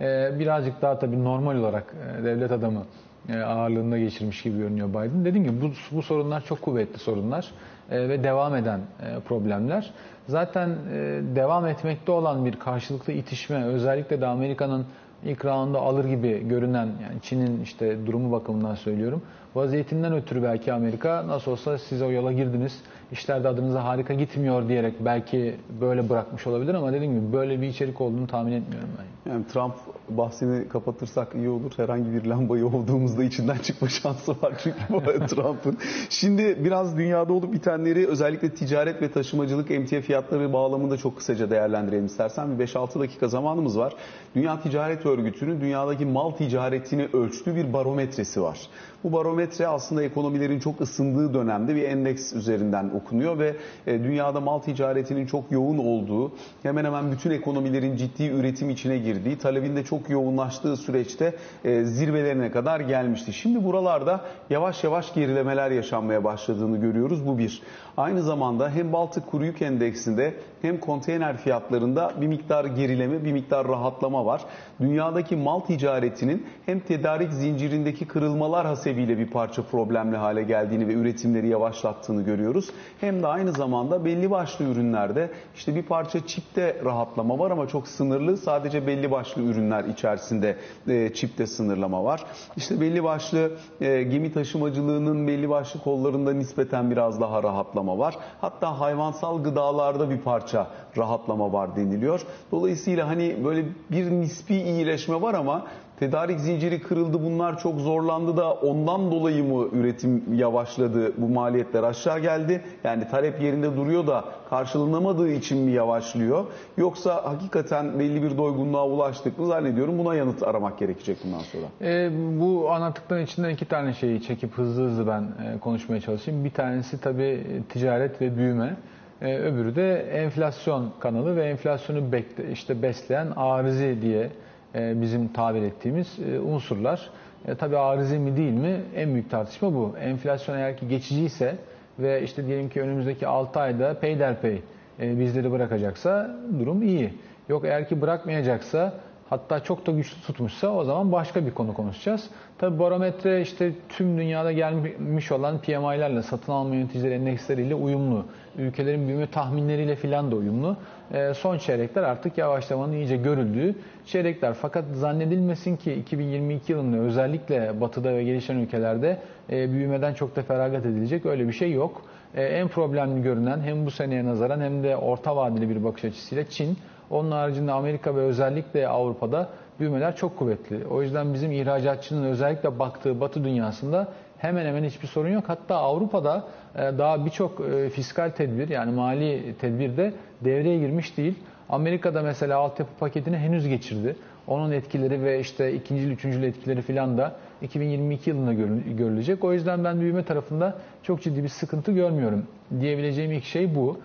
e, 0.00 0.38
birazcık 0.38 0.82
daha 0.82 0.98
tabii 0.98 1.24
normal 1.24 1.56
olarak 1.56 1.94
e, 2.20 2.24
devlet 2.24 2.52
adamı 2.52 2.82
e, 3.28 3.36
ağırlığında 3.38 3.98
geçirmiş 3.98 4.42
gibi 4.42 4.58
görünüyor 4.58 4.88
Biden. 4.88 5.24
Dediğim 5.24 5.46
gibi 5.46 5.60
bu, 5.60 5.96
bu 5.96 6.02
sorunlar 6.02 6.44
çok 6.44 6.62
kuvvetli 6.62 6.98
sorunlar. 6.98 7.50
e, 7.90 8.08
ve 8.08 8.24
devam 8.24 8.56
eden 8.56 8.80
e, 8.80 9.20
problemler. 9.20 9.90
Zaten 10.30 10.68
e, 10.68 11.20
devam 11.36 11.66
etmekte 11.66 12.12
olan 12.12 12.44
bir 12.44 12.56
karşılıklı 12.56 13.12
itişme 13.12 13.64
özellikle 13.64 14.20
de 14.20 14.26
Amerika'nın 14.26 14.86
ilk 15.24 15.44
roundda 15.44 15.78
alır 15.78 16.04
gibi 16.04 16.48
görünen 16.48 16.86
yani 16.86 17.20
Çin'in 17.22 17.62
işte 17.62 18.06
durumu 18.06 18.32
bakımından 18.32 18.74
söylüyorum. 18.74 19.22
Vaziyetinden 19.54 20.12
ötürü 20.12 20.42
belki 20.42 20.72
Amerika 20.72 21.26
nasıl 21.26 21.52
olsa 21.52 21.78
siz 21.78 22.02
o 22.02 22.10
yola 22.10 22.32
girdiniz. 22.32 22.80
İşler 23.12 23.44
de 23.44 23.48
adınıza 23.48 23.84
harika 23.84 24.14
gitmiyor 24.14 24.68
diyerek 24.68 24.94
belki 25.00 25.56
böyle 25.80 26.08
bırakmış 26.08 26.46
olabilir 26.46 26.74
ama 26.74 26.92
dediğim 26.92 27.20
gibi 27.20 27.32
böyle 27.32 27.60
bir 27.60 27.66
içerik 27.66 28.00
olduğunu 28.00 28.26
tahmin 28.26 28.52
etmiyorum 28.52 28.88
ben. 28.98 29.32
Yani 29.32 29.46
Trump 29.46 29.74
bahsini 30.08 30.68
kapatırsak 30.68 31.34
iyi 31.34 31.48
olur. 31.48 31.72
Herhangi 31.76 32.12
bir 32.12 32.24
lambayı 32.24 32.66
olduğumuzda 32.66 33.24
içinden 33.24 33.58
çıkma 33.58 33.88
şansı 33.88 34.32
var 34.42 34.52
çünkü 34.62 34.78
bu 34.90 35.00
Trump'ın. 35.26 35.78
Şimdi 36.08 36.64
biraz 36.64 36.96
dünyada 36.96 37.32
olup 37.32 37.52
bitenleri 37.52 38.06
özellikle 38.06 38.54
ticaret 38.54 39.02
ve 39.02 39.12
taşımacılık 39.12 39.70
emtia 39.70 40.00
fiyatları 40.00 40.52
bağlamında 40.52 40.96
çok 40.96 41.16
kısaca 41.16 41.50
değerlendirelim 41.50 42.06
istersen. 42.06 42.58
Bir 42.58 42.66
5-6 42.66 43.00
dakika 43.00 43.28
zamanımız 43.28 43.78
var. 43.78 43.94
Dünya 44.34 44.60
Ticaret 44.60 45.06
Örgütü'nün 45.06 45.60
dünyadaki 45.60 46.06
mal 46.06 46.30
ticaretini 46.30 47.08
ölçtüğü 47.12 47.56
bir 47.56 47.72
barometresi 47.72 48.42
var. 48.42 48.58
Bu 49.04 49.12
barometre 49.12 49.66
aslında 49.66 50.02
ekonomilerin 50.02 50.60
çok 50.60 50.80
ısındığı 50.80 51.34
dönemde 51.34 51.76
bir 51.76 51.82
endeks 51.82 52.32
üzerinden 52.32 52.90
okunuyor 52.96 53.38
ve 53.38 53.56
e, 53.86 54.04
dünyada 54.04 54.40
mal 54.40 54.58
ticaretinin 54.58 55.26
çok 55.26 55.52
yoğun 55.52 55.78
olduğu, 55.78 56.32
hemen 56.62 56.84
hemen 56.84 57.12
bütün 57.12 57.30
ekonomilerin 57.30 57.96
ciddi 57.96 58.26
üretim 58.26 58.70
içine 58.70 58.98
girdiği, 58.98 59.38
talebin 59.38 59.76
de 59.76 59.84
çok 59.84 60.10
yoğunlaştığı 60.10 60.76
süreçte 60.76 61.34
e, 61.64 61.84
zirvelerine 61.84 62.50
kadar 62.50 62.80
gelmişti. 62.80 63.32
Şimdi 63.32 63.64
buralarda 63.64 64.20
yavaş 64.50 64.84
yavaş 64.84 65.14
gerilemeler 65.14 65.70
yaşanmaya 65.70 66.24
başladığını 66.24 66.76
görüyoruz. 66.76 67.26
Bu 67.26 67.38
bir. 67.38 67.62
Aynı 68.00 68.22
zamanda 68.22 68.70
hem 68.70 68.92
Baltık 68.92 69.26
Kuru 69.26 69.44
Yük 69.44 69.62
Endeksinde 69.62 70.34
hem 70.62 70.80
konteyner 70.80 71.36
fiyatlarında 71.36 72.12
bir 72.20 72.26
miktar 72.26 72.64
gerileme, 72.64 73.24
bir 73.24 73.32
miktar 73.32 73.68
rahatlama 73.68 74.26
var. 74.26 74.42
Dünyadaki 74.80 75.36
mal 75.36 75.60
ticaretinin 75.60 76.46
hem 76.66 76.80
tedarik 76.80 77.32
zincirindeki 77.32 78.08
kırılmalar 78.08 78.66
hasebiyle 78.66 79.18
bir 79.18 79.26
parça 79.26 79.62
problemli 79.62 80.16
hale 80.16 80.42
geldiğini 80.42 80.88
ve 80.88 80.92
üretimleri 80.92 81.48
yavaşlattığını 81.48 82.22
görüyoruz. 82.22 82.70
Hem 83.00 83.22
de 83.22 83.26
aynı 83.26 83.52
zamanda 83.52 84.04
belli 84.04 84.30
başlı 84.30 84.64
ürünlerde 84.64 85.30
işte 85.54 85.74
bir 85.74 85.82
parça 85.82 86.26
çipte 86.26 86.80
rahatlama 86.84 87.38
var 87.38 87.50
ama 87.50 87.68
çok 87.68 87.88
sınırlı. 87.88 88.36
Sadece 88.36 88.86
belli 88.86 89.10
başlı 89.10 89.42
ürünler 89.42 89.84
içerisinde 89.84 90.56
e, 90.88 91.12
çipte 91.14 91.46
sınırlama 91.46 92.04
var. 92.04 92.24
İşte 92.56 92.80
belli 92.80 93.04
başlı 93.04 93.50
e, 93.80 94.02
gemi 94.02 94.32
taşımacılığının 94.32 95.26
belli 95.26 95.48
başlı 95.48 95.80
kollarında 95.80 96.32
nispeten 96.32 96.90
biraz 96.90 97.20
daha 97.20 97.42
rahatlama 97.42 97.89
var. 97.98 98.16
Hatta 98.40 98.80
hayvansal 98.80 99.42
gıdalarda 99.42 100.10
bir 100.10 100.18
parça 100.18 100.66
rahatlama 100.96 101.52
var 101.52 101.76
deniliyor. 101.76 102.20
Dolayısıyla 102.52 103.08
hani 103.08 103.44
böyle 103.44 103.64
bir 103.90 104.10
nispi 104.10 104.54
iyileşme 104.54 105.22
var 105.22 105.34
ama 105.34 105.66
tedarik 106.00 106.40
zinciri 106.40 106.82
kırıldı 106.82 107.22
bunlar 107.24 107.58
çok 107.58 107.80
zorlandı 107.80 108.36
da 108.36 108.52
ondan 108.52 109.10
dolayı 109.10 109.44
mı 109.44 109.68
üretim 109.72 110.34
yavaşladı 110.34 111.12
bu 111.16 111.28
maliyetler 111.28 111.82
aşağı 111.82 112.20
geldi? 112.20 112.62
Yani 112.84 113.08
talep 113.08 113.42
yerinde 113.42 113.76
duruyor 113.76 114.06
da 114.06 114.24
karşılanamadığı 114.50 115.28
için 115.28 115.58
mi 115.58 115.72
yavaşlıyor? 115.72 116.44
Yoksa 116.76 117.24
hakikaten 117.24 117.98
belli 117.98 118.22
bir 118.22 118.38
doygunluğa 118.38 118.86
ulaştık 118.86 119.38
mı 119.38 119.46
zannediyorum 119.46 119.98
buna 119.98 120.14
yanıt 120.14 120.42
aramak 120.42 120.78
gerekecek 120.78 121.18
bundan 121.24 121.38
sonra. 121.38 121.66
E, 121.80 122.10
bu 122.40 122.70
anlattıkların 122.70 123.24
içinden 123.24 123.50
iki 123.50 123.64
tane 123.64 123.94
şeyi 123.94 124.22
çekip 124.22 124.52
hızlı 124.52 124.84
hızlı 124.84 125.06
ben 125.06 125.22
e, 125.22 125.58
konuşmaya 125.58 126.00
çalışayım. 126.00 126.44
Bir 126.44 126.50
tanesi 126.50 127.00
tabii 127.00 127.46
ticaret 127.68 128.20
ve 128.20 128.36
büyüme. 128.36 128.76
E, 129.22 129.38
öbürü 129.38 129.76
de 129.76 129.98
enflasyon 129.98 130.92
kanalı 131.00 131.36
ve 131.36 131.44
enflasyonu 131.44 132.12
bekle, 132.12 132.52
işte 132.52 132.82
besleyen 132.82 133.28
arizi 133.36 133.98
diye 134.02 134.30
bizim 134.74 135.28
tabir 135.28 135.62
ettiğimiz 135.62 136.18
e, 136.18 136.40
unsurlar. 136.40 137.10
E, 137.48 137.54
tabii 137.54 137.78
arizi 137.78 138.18
mi 138.18 138.36
değil 138.36 138.52
mi 138.52 138.80
en 138.96 139.12
büyük 139.12 139.30
tartışma 139.30 139.74
bu. 139.74 139.94
Enflasyon 140.00 140.56
eğer 140.56 140.76
ki 140.76 140.88
geçiciyse 140.88 141.56
ve 141.98 142.22
işte 142.22 142.46
diyelim 142.46 142.68
ki 142.68 142.80
önümüzdeki 142.82 143.26
6 143.26 143.60
ayda 143.60 143.94
peyderpey 144.00 144.62
e, 145.00 145.20
bizleri 145.20 145.52
bırakacaksa 145.52 146.36
durum 146.58 146.82
iyi. 146.82 147.14
Yok 147.48 147.64
eğer 147.64 147.88
ki 147.88 148.00
bırakmayacaksa 148.00 148.94
hatta 149.30 149.60
çok 149.60 149.86
da 149.86 149.92
güçlü 149.92 150.20
tutmuşsa 150.20 150.68
o 150.68 150.84
zaman 150.84 151.12
başka 151.12 151.46
bir 151.46 151.50
konu 151.50 151.74
konuşacağız. 151.74 152.30
Tabi 152.58 152.78
barometre 152.78 153.40
işte 153.42 153.72
tüm 153.88 154.18
dünyada 154.18 154.52
gelmiş 154.52 155.32
olan 155.32 155.58
PMI'lerle 155.58 156.22
satın 156.22 156.52
alma 156.52 156.74
yöneticileri 156.74 157.14
endeksleriyle 157.14 157.74
uyumlu. 157.74 158.24
Ülkelerin 158.58 159.08
büyüme 159.08 159.26
tahminleriyle 159.26 159.96
filan 159.96 160.30
da 160.30 160.36
uyumlu. 160.36 160.76
E, 161.12 161.34
son 161.34 161.58
çeyrekler 161.58 162.02
artık 162.02 162.38
yavaşlamanın 162.38 162.92
iyice 162.92 163.16
görüldüğü 163.16 163.74
çeyrekler. 164.06 164.54
Fakat 164.54 164.84
zannedilmesin 164.94 165.76
ki 165.76 165.92
2022 165.92 166.72
yılında 166.72 166.96
özellikle 166.96 167.80
batıda 167.80 168.14
ve 168.14 168.24
gelişen 168.24 168.56
ülkelerde 168.56 169.18
e, 169.50 169.72
büyümeden 169.72 170.14
çok 170.14 170.36
da 170.36 170.42
feragat 170.42 170.86
edilecek 170.86 171.26
öyle 171.26 171.48
bir 171.48 171.52
şey 171.52 171.72
yok. 171.72 172.02
E, 172.34 172.44
en 172.44 172.68
problemli 172.68 173.22
görünen 173.22 173.60
hem 173.60 173.86
bu 173.86 173.90
seneye 173.90 174.24
nazaran 174.24 174.60
hem 174.60 174.82
de 174.82 174.96
orta 174.96 175.36
vadeli 175.36 175.68
bir 175.68 175.84
bakış 175.84 176.04
açısıyla 176.04 176.44
Çin. 176.44 176.78
Onun 177.10 177.30
haricinde 177.30 177.72
Amerika 177.72 178.16
ve 178.16 178.20
özellikle 178.20 178.88
Avrupa'da 178.88 179.48
büyümeler 179.80 180.16
çok 180.16 180.38
kuvvetli. 180.38 180.86
O 180.86 181.02
yüzden 181.02 181.34
bizim 181.34 181.52
ihracatçının 181.52 182.24
özellikle 182.24 182.78
baktığı 182.78 183.20
Batı 183.20 183.44
dünyasında 183.44 184.08
hemen 184.38 184.66
hemen 184.66 184.84
hiçbir 184.84 185.06
sorun 185.06 185.28
yok. 185.28 185.44
Hatta 185.46 185.76
Avrupa'da 185.76 186.44
daha 186.74 187.26
birçok 187.26 187.62
fiskal 187.92 188.30
tedbir 188.30 188.68
yani 188.68 188.92
mali 188.92 189.54
tedbir 189.60 189.96
de 189.96 190.12
devreye 190.40 190.78
girmiş 190.78 191.16
değil. 191.16 191.34
Amerika'da 191.68 192.22
mesela 192.22 192.58
altyapı 192.58 192.92
paketini 193.00 193.36
henüz 193.36 193.68
geçirdi. 193.68 194.16
Onun 194.46 194.70
etkileri 194.70 195.22
ve 195.24 195.40
işte 195.40 195.72
ikinci, 195.72 196.06
üçüncü 196.06 196.46
etkileri 196.46 196.82
filan 196.82 197.18
da 197.18 197.36
2022 197.62 198.30
yılında 198.30 198.52
görülecek. 198.92 199.44
O 199.44 199.52
yüzden 199.52 199.84
ben 199.84 200.00
büyüme 200.00 200.24
tarafında 200.24 200.78
çok 201.02 201.22
ciddi 201.22 201.42
bir 201.42 201.48
sıkıntı 201.48 201.92
görmüyorum. 201.92 202.46
Diyebileceğim 202.80 203.32
ilk 203.32 203.44
şey 203.44 203.74
bu. 203.74 203.98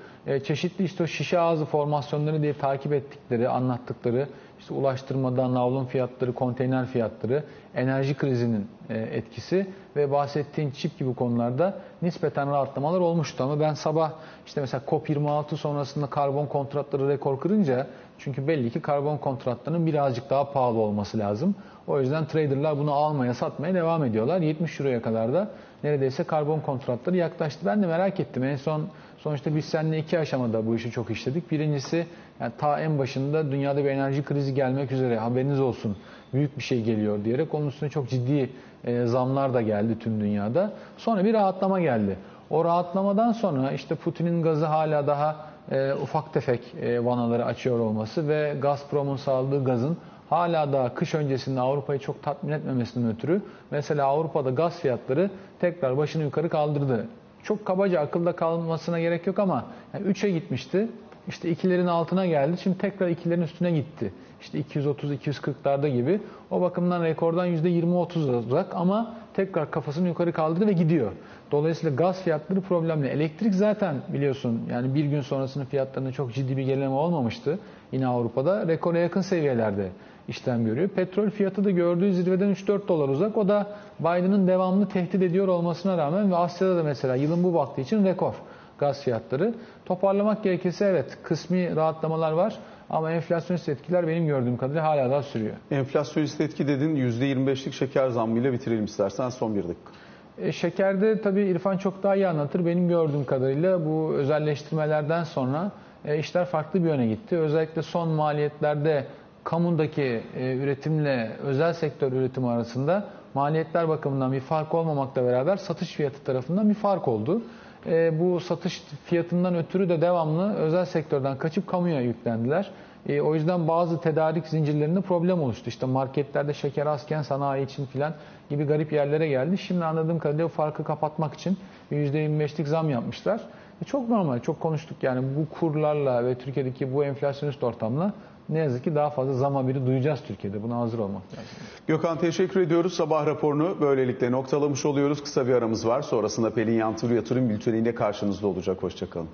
Çeşitli 0.44 0.84
işte 0.86 1.04
o 1.04 1.08
şişe 1.08 1.40
ağzı 1.40 1.66
formasyonları 1.66 2.42
diye 2.42 2.54
takip 2.54 2.94
ettikleri, 2.94 3.50
anlattıkları 3.50 4.28
işte 4.60 4.74
ulaştırmada 4.74 5.54
navlun 5.54 5.86
fiyatları, 5.86 6.34
konteyner 6.34 6.86
fiyatları, 6.86 7.44
enerji 7.76 8.18
krizinin 8.18 8.68
etkisi 8.90 9.68
ve 9.96 10.12
bahsettiğin 10.12 10.72
çip 10.72 11.00
gibi 11.00 11.16
konularda 11.16 11.78
nispeten 12.02 12.52
rahatlamalar 12.52 13.00
olmuştu. 13.00 13.44
Ama 13.44 13.60
ben 13.60 13.74
sabah 13.74 14.12
işte 14.46 14.62
mesela 14.62 14.84
COP26 14.88 15.56
sonrasında 15.56 16.08
karbon 16.08 16.46
kontratları 16.46 17.10
rekor 17.10 17.40
kırınca 17.40 17.88
çünkü 18.18 18.48
belli 18.48 18.70
ki 18.70 18.82
karbon 18.82 19.18
kontratlarının 19.18 19.86
birazcık 19.86 20.30
daha 20.30 20.52
pahalı 20.52 20.80
olması 20.80 21.20
lazım. 21.20 21.56
O 21.88 22.02
yüzden 22.02 22.26
traderlar 22.26 22.78
bunu 22.78 22.94
almaya 22.94 23.34
satmaya 23.34 23.74
devam 23.74 24.04
ediyorlar. 24.04 24.42
70 24.42 24.80
euroya 24.80 25.02
kadar 25.02 25.34
da 25.34 25.50
neredeyse 25.84 26.24
karbon 26.24 26.60
kontratları 26.60 27.18
yaklaştı. 27.18 27.66
Ben 27.66 27.84
de 27.84 27.88
merak 27.88 28.20
ettim. 28.20 28.44
En 28.44 28.56
son 28.56 28.88
sonuçta 29.18 29.56
biz 29.56 29.66
seninle 29.66 29.98
iki 29.98 30.20
aşamada 30.20 30.68
bu 30.68 30.76
işi 30.76 30.92
çok 30.92 31.12
işledik. 31.12 31.52
Birincisi 31.52 32.06
yani 32.40 32.52
ta 32.58 32.80
en 32.80 33.00
başında 33.00 33.52
dünyada 33.52 33.84
bir 33.84 33.90
enerji 33.90 34.24
krizi 34.24 34.54
gelmek 34.54 34.92
üzere 34.92 35.18
haberiniz 35.18 35.60
olsun 35.60 35.98
büyük 36.34 36.58
bir 36.58 36.64
şey 36.64 36.84
geliyor 36.84 37.26
diyerek 37.26 37.54
onun 37.54 37.68
üstüne 37.68 37.90
çok 37.90 38.10
ciddi 38.10 38.50
e, 38.84 39.06
zamlar 39.06 39.54
da 39.54 39.62
geldi 39.62 40.00
tüm 40.00 40.22
dünyada. 40.22 40.72
Sonra 40.98 41.26
bir 41.26 41.34
rahatlama 41.34 41.80
geldi. 41.80 42.18
O 42.50 42.66
rahatlamadan 42.66 43.32
sonra 43.32 43.72
işte 43.72 43.96
Putin'in 43.96 44.44
gazı 44.44 44.66
hala 44.66 45.08
daha 45.08 45.36
e, 45.72 45.94
ufak 45.94 46.34
tefek 46.34 46.76
e, 46.82 47.06
vanaları 47.06 47.46
açıyor 47.46 47.80
olması 47.80 48.28
ve 48.28 48.56
Gazprom'un 48.62 49.18
sağladığı 49.18 49.64
gazın 49.64 49.98
hala 50.30 50.74
daha 50.74 50.94
kış 50.94 51.16
öncesinde 51.16 51.60
Avrupa'yı 51.62 52.00
çok 52.00 52.24
tatmin 52.24 52.52
etmemesinden 52.52 53.12
ötürü 53.12 53.42
mesela 53.72 54.06
Avrupa'da 54.06 54.50
gaz 54.50 54.80
fiyatları 54.80 55.30
tekrar 55.60 55.98
başını 55.98 56.24
yukarı 56.24 56.50
kaldırdı. 56.50 57.08
Çok 57.44 57.66
kabaca 57.66 58.02
akılda 58.02 58.36
kalmasına 58.36 59.00
gerek 59.00 59.28
yok 59.28 59.40
ama 59.40 59.66
yani 59.94 60.08
3'e 60.08 60.32
gitmişti. 60.32 60.88
İşte 61.28 61.50
ikilerin 61.50 61.88
altına 61.88 62.26
geldi. 62.26 62.58
Şimdi 62.64 62.78
tekrar 62.78 63.08
ikilerin 63.08 63.42
üstüne 63.42 63.72
gitti. 63.72 64.14
İşte 64.42 64.60
230-240'larda 64.60 65.88
gibi. 65.88 66.20
O 66.52 66.62
bakımdan 66.62 67.04
rekordan 67.04 67.48
%20-30 67.48 68.36
uzak 68.36 68.76
ama 68.76 69.16
tekrar 69.36 69.72
kafasını 69.72 70.08
yukarı 70.08 70.34
kaldırdı 70.34 70.68
ve 70.68 70.74
gidiyor. 70.74 71.12
Dolayısıyla 71.52 71.96
gaz 71.96 72.24
fiyatları 72.24 72.62
problemli. 72.62 73.08
Elektrik 73.08 73.54
zaten 73.54 73.96
biliyorsun 74.14 74.62
yani 74.72 74.96
bir 74.96 75.06
gün 75.06 75.22
sonrasının 75.22 75.66
fiyatlarında 75.66 76.12
çok 76.12 76.34
ciddi 76.34 76.58
bir 76.58 76.64
gerileme 76.64 76.94
olmamıştı. 76.94 77.60
Yine 77.92 78.08
Avrupa'da 78.08 78.68
rekora 78.68 78.98
yakın 78.98 79.22
seviyelerde 79.22 79.90
işlem 80.28 80.66
görüyor. 80.66 80.90
Petrol 80.90 81.30
fiyatı 81.30 81.64
da 81.64 81.72
gördüğü 81.72 82.14
zirveden 82.14 82.54
3-4 82.54 82.88
dolar 82.88 83.10
uzak. 83.10 83.38
O 83.38 83.48
da 83.48 83.68
Biden'ın 84.00 84.48
devamlı 84.48 84.90
tehdit 84.90 85.22
ediyor 85.22 85.48
olmasına 85.48 85.98
rağmen 85.98 86.32
ve 86.32 86.36
Asya'da 86.36 86.78
da 86.78 86.84
mesela 86.84 87.16
yılın 87.16 87.44
bu 87.44 87.54
vakti 87.54 87.82
için 87.82 88.06
rekor 88.06 88.34
gaz 88.78 89.04
fiyatları. 89.04 89.54
Toparlamak 89.86 90.44
gerekirse 90.44 90.86
evet 90.86 91.18
kısmi 91.24 91.76
rahatlamalar 91.76 92.32
var. 92.32 92.56
Ama 92.90 93.12
enflasyonist 93.12 93.70
etkiler 93.70 94.08
benim 94.08 94.28
gördüğüm 94.28 94.58
kadarıyla 94.58 94.84
hala 94.84 95.12
daha 95.12 95.24
sürüyor. 95.24 95.56
Enflasyonist 95.72 96.42
etki 96.42 96.68
dedin 96.68 96.96
%25'lik 96.96 97.74
şeker 97.74 98.10
zammıyla 98.10 98.54
bitirelim 98.54 98.86
istersen 98.86 99.30
son 99.30 99.56
bir 99.56 99.64
dakika. 99.64 99.92
E, 100.38 100.52
şekerde 100.52 101.22
tabii 101.22 101.42
İrfan 101.42 101.78
çok 101.78 102.04
daha 102.04 102.16
iyi 102.16 102.28
anlatır. 102.28 102.66
Benim 102.66 102.88
gördüğüm 102.88 103.26
kadarıyla 103.26 103.86
bu 103.86 104.14
özelleştirmelerden 104.14 105.24
sonra 105.24 105.72
e, 106.06 106.20
işler 106.20 106.46
farklı 106.46 106.84
bir 106.84 106.90
yöne 106.90 107.08
gitti. 107.08 107.38
Özellikle 107.38 107.82
son 107.82 108.10
maliyetlerde 108.10 109.06
kamundaki 109.44 110.24
e, 110.38 110.56
üretimle 110.56 111.32
özel 111.44 111.74
sektör 111.74 112.12
üretimi 112.12 112.50
arasında 112.50 113.08
maliyetler 113.34 113.88
bakımından 113.88 114.32
bir 114.32 114.40
fark 114.42 114.74
olmamakla 114.74 115.24
beraber 115.24 115.58
satış 115.58 115.94
fiyatı 115.94 116.24
tarafından 116.24 116.70
bir 116.70 116.74
fark 116.76 117.08
oldu. 117.08 117.42
E, 117.88 118.20
bu 118.20 118.40
satış 118.40 118.84
fiyatından 119.06 119.56
ötürü 119.56 119.90
de 119.90 120.02
devamlı 120.02 120.56
özel 120.56 120.86
sektörden 120.86 121.38
kaçıp 121.38 121.68
kamuya 121.68 122.02
yüklendiler. 122.02 122.72
E, 123.10 123.22
o 123.22 123.36
yüzden 123.36 123.68
bazı 123.68 124.02
tedarik 124.02 124.48
zincirlerinde 124.48 125.02
problem 125.02 125.42
oluştu. 125.42 125.70
İşte 125.70 125.86
marketlerde 125.86 126.54
şeker 126.54 126.86
azken 126.86 127.22
sanayi 127.22 127.66
için 127.66 127.86
filan 127.86 128.14
gibi 128.50 128.64
garip 128.64 128.94
yerlere 128.94 129.28
geldi. 129.28 129.58
Şimdi 129.58 129.86
anladığım 129.86 130.20
kadarıyla 130.20 130.46
bu 130.46 130.50
farkı 130.50 130.84
kapatmak 130.84 131.34
için 131.34 131.58
%25'lik 131.92 132.68
zam 132.68 132.90
yapmışlar. 132.90 133.42
E, 133.82 133.86
çok 133.86 134.10
normal, 134.10 134.40
çok 134.40 134.60
konuştuk 134.60 135.04
yani 135.04 135.26
bu 135.38 135.60
kurlarla 135.60 136.26
ve 136.26 136.36
Türkiye'deki 136.36 136.94
bu 136.94 137.04
enflasyonist 137.04 137.64
ortamla 137.64 138.14
ne 138.50 138.60
yazık 138.60 138.84
ki 138.84 138.96
daha 138.96 139.10
fazla 139.10 139.34
zam 139.34 139.56
haberi 139.56 139.86
duyacağız 139.86 140.20
Türkiye'de. 140.28 140.64
Buna 140.64 140.78
hazır 140.78 141.00
olmak 141.00 141.24
lazım. 141.34 141.46
Gökhan 141.88 142.18
teşekkür 142.20 142.62
ediyoruz. 142.62 142.94
Sabah 142.94 143.26
raporunu 143.26 143.78
böylelikle 143.82 144.32
noktalamış 144.32 144.86
oluyoruz. 144.86 145.24
Kısa 145.24 145.48
bir 145.48 145.54
aramız 145.54 145.88
var. 145.88 146.02
Sonrasında 146.02 146.54
Pelin 146.54 146.78
Yantılı 146.78 147.14
Yatırım 147.14 147.50
Bülteni'yle 147.50 147.96
karşınızda 147.96 148.48
olacak. 148.48 148.84
Hoşçakalın. 148.84 149.28